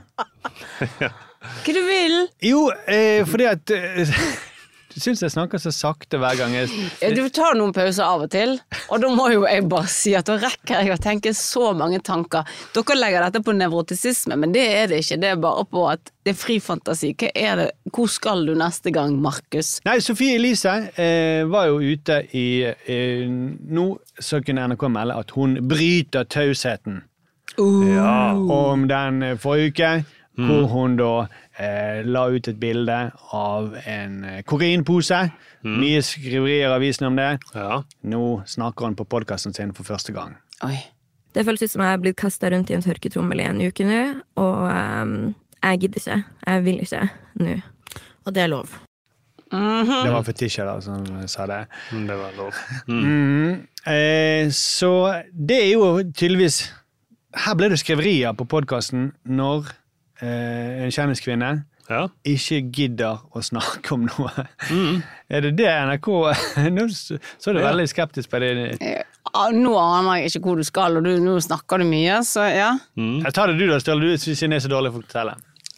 [1.65, 2.15] Hva du vil?
[2.43, 4.15] Jo, eh, fordi at eh,
[4.95, 6.69] Du syns jeg snakker så sakte hver gang jeg
[7.17, 8.55] Du tar noen pauser av og til,
[8.87, 11.99] og da må jo jeg bare si at da rekker jeg å tenke så mange
[12.05, 12.47] tanker.
[12.75, 15.19] Dere legger dette på nevrotisisme, men det er det ikke.
[15.19, 17.11] Det er bare på at det er fri fantasi.
[17.19, 17.67] Hva er det?
[17.91, 19.75] Hvor skal du neste gang, Markus?
[19.85, 25.35] Nei, Sofie Elise eh, var jo ute i eh, Nå så kunne NRK melde at
[25.35, 27.03] hun bryter tausheten.
[27.57, 29.91] Ja, om den forrige uke,
[30.35, 31.11] hvor hun da
[31.59, 32.97] eh, la ut et bilde
[33.35, 34.17] av en
[34.47, 35.21] kokainpose.
[35.65, 35.77] Mm.
[35.81, 37.31] Mye skriverier i avisen om det.
[38.03, 40.35] Nå snakker hun på podkasten sin for første gang.
[41.35, 43.83] Det føles ut som jeg er blitt kasta rundt i en tørketrommel i en uke
[43.87, 44.01] nå,
[44.39, 46.19] og um, jeg gidder ikke.
[46.47, 47.07] Jeg vil ikke
[47.41, 47.55] nå.
[48.25, 48.77] Og det er lov.
[49.51, 51.65] Det var Fetisha da som sa det.
[51.91, 52.53] Det var lov.
[52.87, 53.67] Mm.
[53.85, 56.73] Eh, så det er jo tydeligvis
[57.37, 59.84] Her ble det skriverier på podkasten når eh,
[60.21, 61.65] en kjendiskvinne
[62.25, 64.45] ikke gidder å snakke om noe.
[65.29, 66.07] Er det det NRK
[66.73, 67.67] Nå så er du Ja.
[67.69, 68.55] veldig skeptisk på det.
[69.53, 72.71] Nå aner jeg ikke hvor du skal, og du, nå snakker du mye, så ja.
[72.97, 74.01] Jeg tar det du da, Støle.
[74.01, 75.35] Du syns jeg er så dårlig for å fortelle.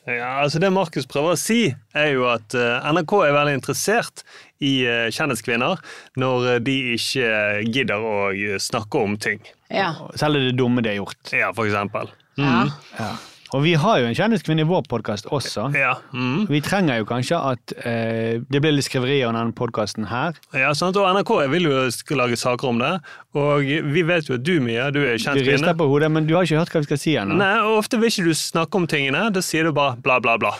[0.07, 4.23] Ja, altså Det Markus prøver å si, er jo at eh, NRK er veldig interessert
[4.63, 5.81] i uh, kjendiskvinner
[6.15, 7.27] når eh, de ikke
[7.67, 9.43] gidder å eh, snakke om ting.
[9.67, 9.91] Ja.
[10.15, 11.33] Selv det dumme de har gjort.
[11.35, 12.07] Ja, for eksempel.
[12.39, 12.61] Ja.
[12.95, 13.11] Ja.
[13.55, 15.69] Og vi har jo en kjendiskvinne i vår podkast også.
[15.77, 15.93] Ja.
[16.11, 16.47] Mm.
[16.51, 20.35] Vi trenger jo kanskje at eh, det blir litt skriverier om denne podkasten her.
[20.57, 20.99] Ja, sant?
[20.99, 21.85] og NRK vil jo
[22.19, 22.91] lage saker om det.
[23.37, 25.53] Og vi vet jo at du, Mia, du er Du kjent kvinne.
[25.55, 27.37] rister på hodet, men du har ikke hørt hva vi skal si ennå.
[27.39, 29.27] Nei, og Ofte vil ikke du snakke om tingene.
[29.31, 30.51] Da sier du bare bla, bla, bla.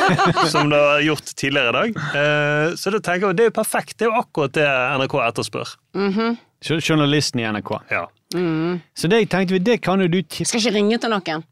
[0.52, 2.00] Som du har gjort tidligere i dag.
[2.22, 3.98] Eh, så da tenker jeg, Det er jo perfekt.
[3.98, 4.66] Det er jo akkurat det
[5.02, 5.76] NRK etterspør.
[5.94, 6.36] Mm -hmm.
[6.62, 7.70] Journalisten i NRK.
[7.90, 8.08] Ja.
[8.34, 8.80] Mm.
[8.94, 11.44] Så det tenkte vi, det kan jo du skal ikke ringe til noen.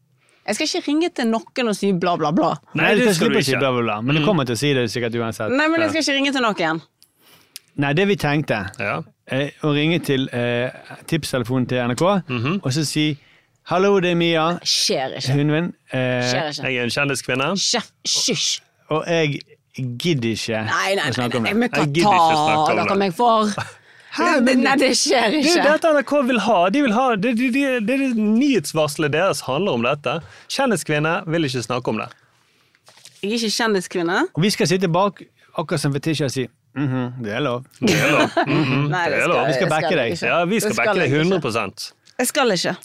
[0.51, 2.49] Jeg skal ikke ringe til noen og si bla, bla, bla.
[2.75, 4.83] Nei, du skal ikke si bla, bla, bla, men du kommer til å si det
[4.91, 5.53] sikkert uansett.
[5.55, 6.81] Nei, men jeg skal ikke ringe til noen.
[7.79, 8.57] Nei, det vi tenkte,
[9.31, 10.75] eh, å ringe til eh,
[11.07, 12.03] tipstelefonen til NRK,
[12.59, 13.13] og så si
[13.71, 14.45] Hallo, det er Mia.
[14.65, 15.35] Skjer ikke.
[15.37, 15.67] Hundven.
[15.93, 16.63] Eh, Skjer ikke.
[16.65, 17.49] Jeg er en kjendiskvinne.
[17.53, 18.47] Hysj.
[18.91, 19.37] Og jeg
[19.77, 21.53] gidder ikke Nei, nei, å nei, snakke om det.
[21.53, 21.83] nei, det.
[21.85, 23.53] men hva tar dere meg for?
[24.17, 25.53] Det, nei, det skjer ikke.
[25.55, 26.57] Det er dette NRK vil ha.
[26.69, 30.17] De vil ha det, det, det, det, det Nyhetsvarselet deres handler om dette.
[30.51, 32.09] Kjendiskvinner vil ikke snakke om det.
[33.21, 34.23] Jeg er ikke kjendiskvinne.
[34.33, 35.21] Og vi skal sitte bak,
[35.55, 36.51] akkurat som Fetisha sier.
[36.75, 37.63] -hmm, det er lov.
[37.79, 38.29] Det er lov.
[38.47, 39.47] Mhm, Nei, det det er lov.
[39.47, 40.11] Vi skal backe deg.
[40.11, 40.25] ikke.
[40.27, 41.39] Ja, vi skal backe deg jeg ikke.
[41.39, 42.75] 100 Jeg skal ikke.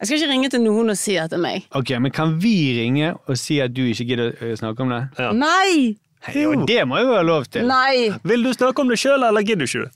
[0.00, 1.66] Jeg skal ikke ringe til noen og si at det er meg.
[1.70, 5.02] Ok, men kan vi ringe og si at du ikke gidder å snakke om det?
[5.38, 5.96] Nei!
[6.34, 7.66] Jo, det må jo være lov til.
[7.66, 8.10] Nei!
[8.24, 9.90] Vil du snakke om det sjøl, eller gidder du ikke?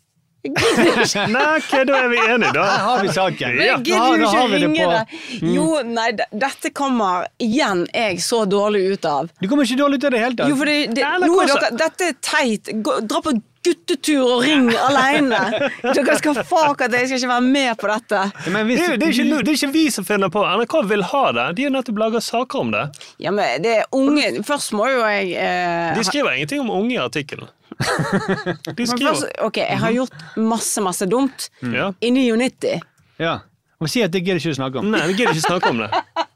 [1.36, 2.66] Nei, ok, da er vi enige, da.
[2.66, 3.58] Her har vi saken.
[3.58, 5.16] Men gidder jo ikke ringe deg.
[5.56, 9.32] Jo, nei, dette kommer igjen jeg så dårlig ut av.
[9.40, 10.50] Du kommer ikke dårlig ut av det hele tatt.
[10.52, 12.72] Jo, for det, det, Nei, er dere, dette er teit.
[12.84, 13.36] Gå, dra på
[13.66, 15.40] guttetur og ring alene.
[15.82, 18.22] Dere skal fuck at jeg skal ikke være med på dette.
[18.46, 20.76] Men Det hvis, er, det, er ikke, det er ikke vi som finner på NRK
[20.92, 21.46] vil ha det.
[21.58, 22.84] De har nettopp laga saker om det.
[23.22, 26.96] Ja, men det er unge Først må jo jeg eh, De skriver ingenting om unge
[26.96, 27.50] i artikkelen.
[27.78, 31.48] De skriver først, Ok, jeg har gjort masse, masse dumt.
[31.62, 31.90] ja.
[32.00, 32.80] I 99.
[33.20, 33.38] Ja.
[33.80, 34.86] Og si at det gidder ikke å snakke om.
[34.94, 35.90] Nei, vi gidder ikke snakke om det.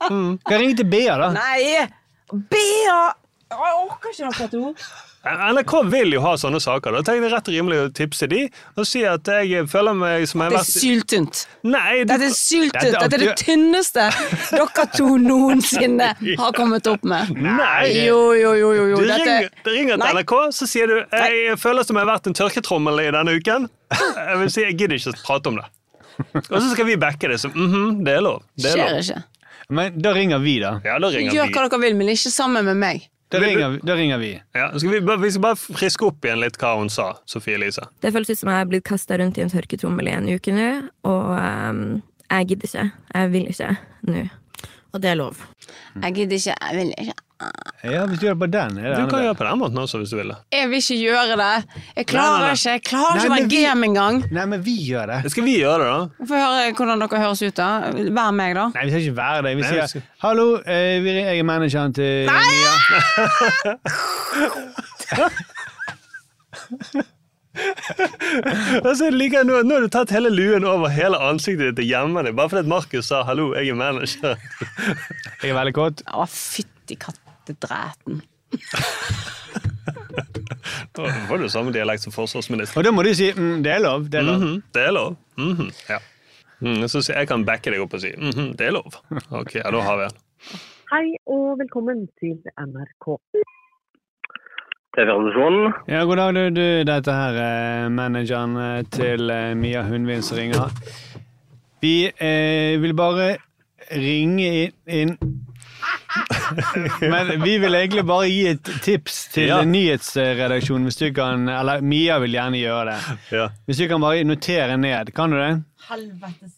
[0.04, 1.30] Kan jeg ringe til Bea, da?
[1.32, 1.86] Nei!
[2.52, 2.98] Bea!
[3.50, 4.74] Jeg orker ikke noe to.
[5.20, 6.94] NRK vil jo ha sånne saker.
[6.96, 8.38] Da tenker jeg det er rett og rimelig å tipse de
[8.80, 11.40] og si at jeg føler meg som jeg Det er syltynt.
[11.68, 12.94] Nei, du, Dette er syltynt.
[12.94, 14.06] Dette er det tynneste
[14.54, 17.34] dere to noensinne har kommet opp med.
[17.36, 17.90] Nei.
[18.06, 18.70] Jo, jo, jo.
[18.78, 19.02] jo, jo.
[19.02, 22.12] du Dette ringer, du ringer til NRK, så sier du jeg føler som jeg har
[22.14, 23.68] vært en tørketrommel i denne uken.
[24.30, 25.64] Jeg vil si, jeg gidder ikke å prate om det.
[26.38, 28.44] Og så skal vi backe det som mhm, det er lov.
[28.54, 29.00] Det er skjer lov.
[29.02, 29.48] ikke.
[29.80, 30.76] Men da ringer vi, da.
[30.86, 31.54] Ja, da ringer Gjør vi.
[31.56, 33.08] hva dere vil, men ikke sammen med meg.
[33.30, 34.30] Da ringer, vi.
[34.54, 37.54] Ja, skal vi, bare- vi skal bare friske opp igjen litt hva hun sa, Sofie
[37.54, 37.84] Elise.
[38.02, 40.52] Det føles ut som jeg er blitt kasta rundt i en tørketrommel i en uke
[40.56, 40.68] nå,
[41.06, 42.86] og um, jeg gidder ikke.
[43.14, 43.70] Jeg vil ikke
[44.10, 44.24] nå.
[44.92, 45.38] Og det er lov.
[46.02, 46.56] Jeg gidder ikke.
[46.58, 47.14] Jeg vil ikke.
[47.82, 48.78] Ja, hvis du gjør det på den.
[48.78, 49.22] Er det Du kan bedre.
[49.24, 50.36] gjøre på den måten også, hvis du vil det.
[50.52, 51.64] Jeg vil ikke gjøre det.
[51.96, 52.52] Jeg klarer Nei, nei, nei.
[52.58, 52.70] ikke.
[52.74, 54.18] Jeg klarer Nei, ikke å være game engang.
[54.36, 55.18] Nei, men vi gjør det.
[55.32, 56.00] Skal vi gjøre det, da?
[56.28, 57.70] Få høre hvordan dere høres ut, da.
[58.20, 58.66] Vær meg, da.
[58.76, 59.56] Nei, vi skal ikke være det.
[59.56, 63.80] Vi sier skal- 'hallo, eh, vi- jeg er manageren til Mia'.
[68.84, 71.88] altså, jeg liker nå, nå har du tatt hele luen over hele ansiktet ditt og
[71.90, 74.36] gjemmer deg, bare fordi Markus sa 'hallo, jeg er manager'.
[75.42, 76.02] Jeg er veldig kåt.
[76.14, 76.96] Å, fytti
[77.40, 78.22] kattedræten.
[80.96, 82.78] Da får du samme dialekt som forsvarsminister.
[82.80, 84.08] Og da må du si mm, 'det er lov'.
[84.10, 84.38] Det er lov.
[84.38, 85.16] Mhm, det er lov.
[85.38, 85.98] Mhm, ja.
[86.60, 88.98] Mm, så jeg kan backe deg opp og si -hmm, 'det er lov'.
[89.30, 90.16] Ok, ja, da har vi den.
[90.92, 93.20] Hei og velkommen til NRK.
[94.96, 95.72] TV-resepsjonen.
[95.88, 96.50] Ja, god dag, du.
[96.60, 100.70] du dette her er manageren eh, til eh, Mia Hundvin som ringer.
[101.80, 103.36] Vi eh, vil bare
[103.92, 105.16] ringe inn.
[107.00, 109.60] Men vi vil egentlig bare gi et tips til Ja.
[109.64, 113.50] nyhetsredaksjonen, hvis du kan Eller Mia vil gjerne gjøre det.
[113.66, 115.12] Hvis du kan bare notere ned.
[115.14, 115.52] Kan du det?
[115.90, 116.56] Helvetes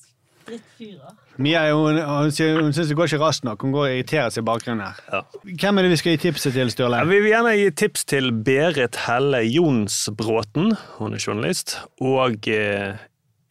[0.49, 1.19] drittfyrer.
[1.39, 2.29] Mia hun, hun,
[2.61, 3.63] hun syns det går ikke raskt nok.
[3.65, 5.23] Hun går og irriterer seg i bakgrunnen her.
[5.49, 6.99] Hvem er det vi skal gi tipset til, Sturle?
[7.01, 13.01] Ja, vi vil gjerne gi tips til Berit Helle Jonsbråten, hun er journalist, og eh,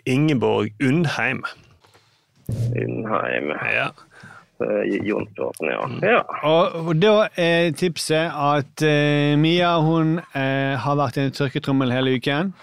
[0.06, 1.42] Ingeborg Undheim.
[2.50, 3.52] Undheim.
[3.72, 3.90] Ja.
[5.06, 5.86] Jonsbråten, ja.
[6.06, 6.22] ja.
[6.48, 12.18] Og, da er tipset at eh, Mia hun eh, har vært i en tørketrommel hele
[12.20, 12.54] uken.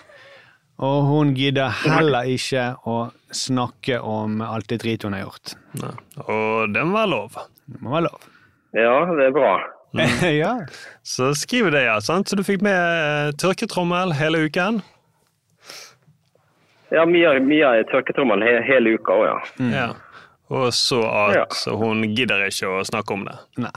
[0.79, 5.57] Og hun gidder heller ikke å snakke om alt det drit hun har gjort.
[6.29, 7.41] Og den var lov.
[7.67, 8.29] Det må være lov.
[8.79, 9.57] Ja, det er bra.
[10.43, 10.53] ja.
[11.03, 11.99] Så skriv det, ja.
[12.01, 12.29] sant?
[12.29, 14.83] Så du fikk med eh, tørketrommel hele uken?
[16.95, 19.41] Ja, Mia, Mia er tørketrommel he, hele uka òg, ja.
[19.75, 19.89] Ja.
[20.49, 23.37] Og så at hun gidder ikke å snakke om det.
[23.61, 23.75] Nei.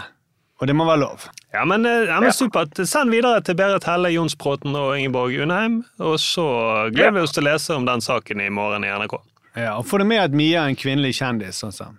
[0.61, 1.25] Og det må være lov.
[1.51, 2.77] Ja, men, eh, ja, men supert.
[2.87, 5.79] Send videre til Berit Helle Jonsbråten og Ingeborg Undheim.
[5.99, 6.45] Og så
[6.93, 9.17] gleder vi oss til å lese om den saken i morgen i NRK.
[9.57, 11.59] Ja, og Får du med at Mia er en kvinnelig kjendis?
[11.63, 11.97] Sånn som.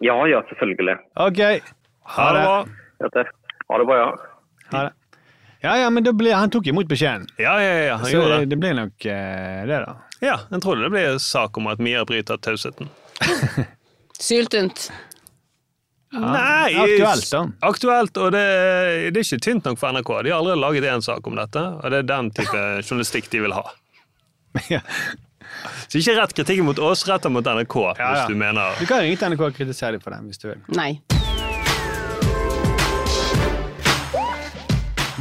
[0.00, 0.96] Ja, ja, selvfølgelig.
[1.26, 1.42] Ok.
[2.14, 2.44] Ha det.
[2.46, 3.08] bra.
[3.10, 3.26] det.
[3.68, 4.08] Ha det bra, ja.
[4.70, 4.92] Ha det.
[5.64, 7.26] Ja, ja, men ble, han tok imot beskjeden.
[7.40, 8.56] Ja, ja, ja, han Så gjorde det, det.
[8.60, 9.94] blir nok uh, det, da.
[10.20, 12.90] Ja, jeg tror det blir sak om at Mia bryter tausheten.
[14.28, 14.88] Syltynt.
[16.14, 17.40] Nei, aktuelt, da.
[17.66, 18.44] Aktuelt, og det,
[19.10, 20.12] det er ikke tynt nok for NRK.
[20.22, 23.42] De har aldri laget én sak om dette, og det er den type journalistikk de
[23.48, 23.64] vil ha.
[25.90, 28.30] Så ikke rett kritikken mot oss, rett mot NRK, Ja, hvis ja.
[28.30, 30.62] du mener Du kan ringe til NRK og kritisere dem for dem, hvis du vil.
[30.78, 30.92] Nei.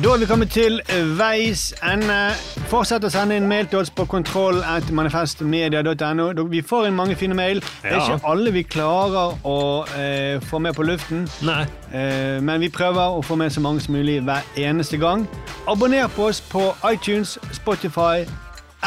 [0.01, 0.79] Da er vi kommet til
[1.19, 2.33] veis ende.
[2.71, 6.33] Fortsett å sende inn mail til oss på kontroll.manifestmedia.no.
[6.49, 7.61] Vi får inn mange fine mail.
[7.83, 11.29] Det er ikke alle vi klarer å eh, få med på luften.
[11.45, 15.29] Eh, men vi prøver å få med så mange som mulig hver eneste gang.
[15.69, 18.25] Abonner på oss på iTunes, Spotify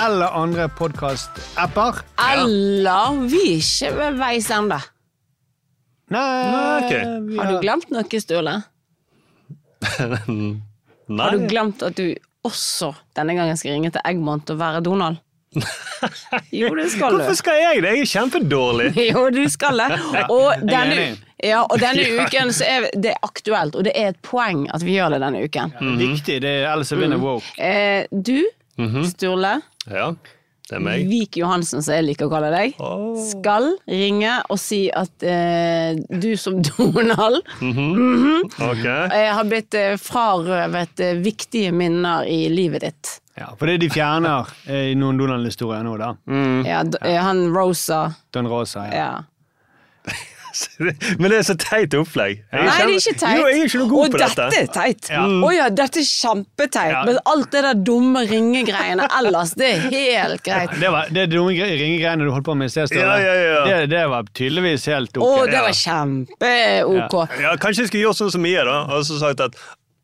[0.03, 2.03] eller andre podkast-apper.
[2.35, 4.83] Eller vi er ikke ved veis ende.
[6.11, 6.83] Nei,
[7.31, 8.67] vi Har du glemt noe, Sturle?
[11.09, 11.27] Nei.
[11.29, 12.15] Har du glemt at du
[12.47, 15.23] også denne gangen skal ringe til Eggmont og være Donald?
[16.53, 17.17] Jo, det skal du.
[17.21, 17.93] Hvorfor skal jeg det?
[17.97, 18.89] Jeg er kjempedårlig.
[19.13, 19.87] Jo, du skal det.
[20.29, 21.07] Og er denne,
[21.45, 24.99] ja, og denne uken så er det aktuelt, og det er et poeng at vi
[24.99, 25.73] gjør det denne uken.
[26.01, 27.55] Viktig, det er ellers vinner woke.
[27.59, 28.39] Eh, du,
[28.77, 29.07] Mhm.
[29.09, 29.55] Sturle,
[29.89, 30.11] Ja,
[30.67, 31.05] det er meg.
[31.07, 32.75] Vik Johansen, som jeg liker å kalle deg,
[33.29, 38.43] skal ringe og si at eh, du som Donald mm -hmm.
[38.71, 39.31] okay.
[39.31, 43.21] har blitt eh, frarøvet eh, viktige minner i livet ditt.
[43.37, 46.17] Ja, for det de fjerner eh, i noen Donald-historier nå, da.
[46.65, 48.15] Ja, eh, han Rosa.
[48.33, 48.95] Don Rosa, ja.
[48.97, 49.25] Ja.
[51.21, 52.41] Men det er så teit opplegg.
[52.53, 53.37] Jeg Nei, det er ikke teit.
[53.39, 54.47] Jo, jeg er ikke noe god og på dette.
[54.55, 55.11] dette er teit.
[55.11, 55.53] Å Ja.
[55.57, 55.69] ja.
[55.81, 56.93] dette er kjempeteit.
[56.93, 57.03] Ja.
[57.09, 60.75] Men alt det der dumme ringegreiene ellers, det er helt greit.
[60.81, 63.05] Det var det dumme ringegreiene du holdt på med i sted, Ståle.
[63.05, 63.63] Ja, ja, ja.
[63.69, 67.17] Det, det var tydeligvis helt Å, oh, det var kjempe-ok.
[67.45, 69.57] Ja, kanskje jeg skulle gjort sånn som Mia, da, og så sagt at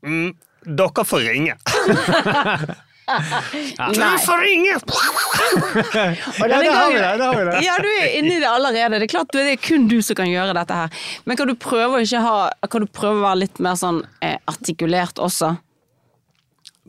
[0.07, 0.33] mm,
[0.79, 1.59] dere får ringe.
[3.03, 4.77] Du får ringe!
[6.43, 7.57] Og denne Ja, der har vi det, har vi det.
[7.67, 9.01] Ja, du er inne i det allerede.
[9.01, 10.89] Det er klart det er kun du som kan gjøre dette her.
[11.27, 12.37] Men kan du prøve å ikke ha
[12.71, 15.57] Kan du prøve å være litt mer sånn eh, artikulert også?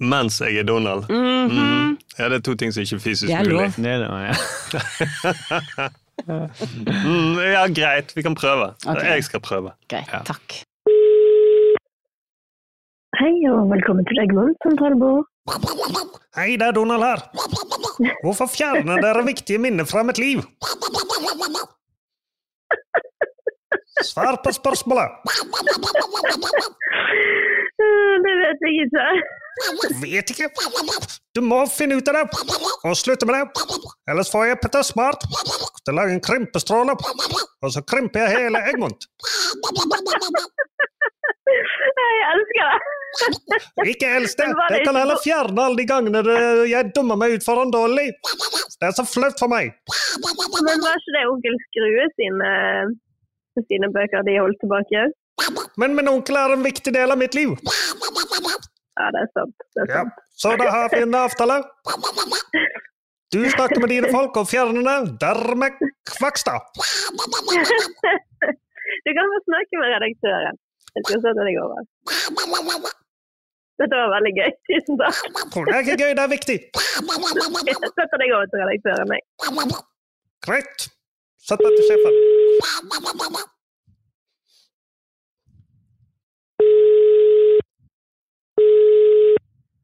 [0.01, 1.09] Mens jeg er Donald.
[1.09, 1.49] Mhm.
[1.49, 1.97] Mhm.
[2.19, 3.73] Ja, det er to ting som ikke er fysisk Det er mulig.
[3.77, 5.89] Det er det, ja.
[6.23, 8.13] Mm, ja, greit.
[8.15, 8.69] Vi kan prøve.
[8.85, 9.15] Okay.
[9.17, 9.73] Jeg skal prøve.
[9.91, 10.59] Greit, takk.
[13.17, 15.25] Hei og velkommen til Eggmont sentralbord.
[15.43, 17.19] Hei, det er Donald her.
[18.23, 20.39] Hvorfor fjerner dere viktige minner fra mitt liv?
[24.03, 25.19] Svar på spørsmålet.
[28.23, 29.05] Det vet jeg ikke.
[30.01, 30.47] Vet ikke.
[31.35, 32.23] Du må finne ut av det,
[32.87, 33.67] og slutte med det.
[34.09, 38.63] Ellers får jeg Petter Smart til å lage en krympestråle, og så krymper jeg hele
[38.71, 39.07] Egmont.
[43.91, 44.49] Ikke elsk det.
[44.85, 46.21] Kan heller fjerne alle de gangene
[46.69, 48.09] jeg dummer meg ut foran Dolly!
[48.79, 49.73] Det er så flaut for meg.
[50.67, 52.51] Men var ikke det onkel Skrue sine,
[53.69, 55.05] sine bøker de holdt tilbake?
[55.81, 57.55] Men min onkel er en viktig del av mitt liv.
[57.57, 59.55] Ja, det er sant.
[59.73, 60.03] Det er Ja,
[60.37, 61.61] så da har vi en avtale.
[63.33, 65.15] Du snakker med dine folk og fjerner det.
[65.23, 65.79] Dermed
[66.13, 66.61] Kvakstad.
[69.03, 70.57] Du kan få snakke med redaktøren.
[70.93, 72.93] Jeg skal sette deg over.
[73.81, 74.51] Dette var veldig gøy.
[74.69, 75.17] Tusen takk.
[75.53, 76.57] Det er ikke gøy, det er viktig.
[76.69, 79.23] Jeg gå over til redaktøren, jeg.
[80.45, 80.85] Greit.
[81.47, 82.13] Sett meg til sjefen.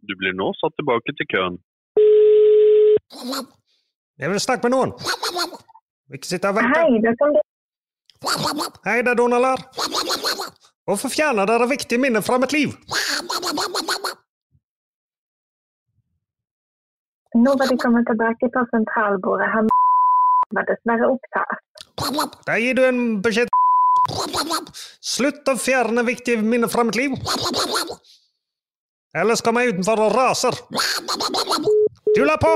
[0.10, 1.60] Du blir nå satt tilbake til køen.
[4.20, 4.92] Jeg vil snakke med noen.
[6.14, 6.80] Ikke sitte og vente.
[8.88, 9.60] Hei, det er Donald her.
[10.90, 12.72] Hvorfor fjerner dere viktige minner fra mitt liv?
[17.44, 19.50] Nå var de kommet tilbake på sentralbordet.
[19.54, 19.70] Han
[20.58, 21.62] var dessverre opptatt.
[22.48, 23.54] Da gir du en beskjed
[25.06, 27.14] Slutt å fjerne viktige minner fra mitt liv.
[29.14, 30.58] Ellers kommer jeg utenfor og raser.
[32.18, 32.56] Du la på!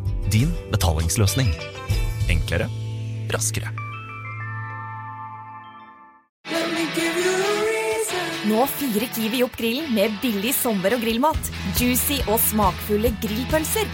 [0.31, 1.49] din betalingsløsning.
[2.31, 2.69] Enklere,
[3.33, 3.71] raskere.
[8.47, 11.51] Nå fyrer Kiwi opp grillen med billig sommer- og grillmat.
[11.79, 13.87] Juicy og smakfulle grillpølser.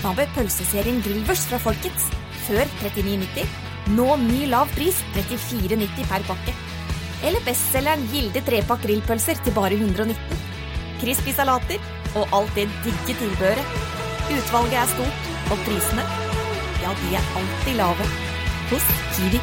[0.00, 2.08] Hva med pølseserien Grillvers fra Folkets?
[2.46, 3.44] Før 39,90.
[3.98, 6.56] Nå ny lav pris 34,90 per pakke.
[7.26, 10.16] Eller bestselgeren Gilde trepakk grillpølser til bare 119.
[11.02, 11.82] Crispy salater
[12.16, 13.89] og alt det digge tilbehøret.
[14.30, 16.04] Utvalget er stort, og prisene,
[16.82, 18.04] ja, de er alltid lave.
[18.70, 19.40] Hos Kiwi.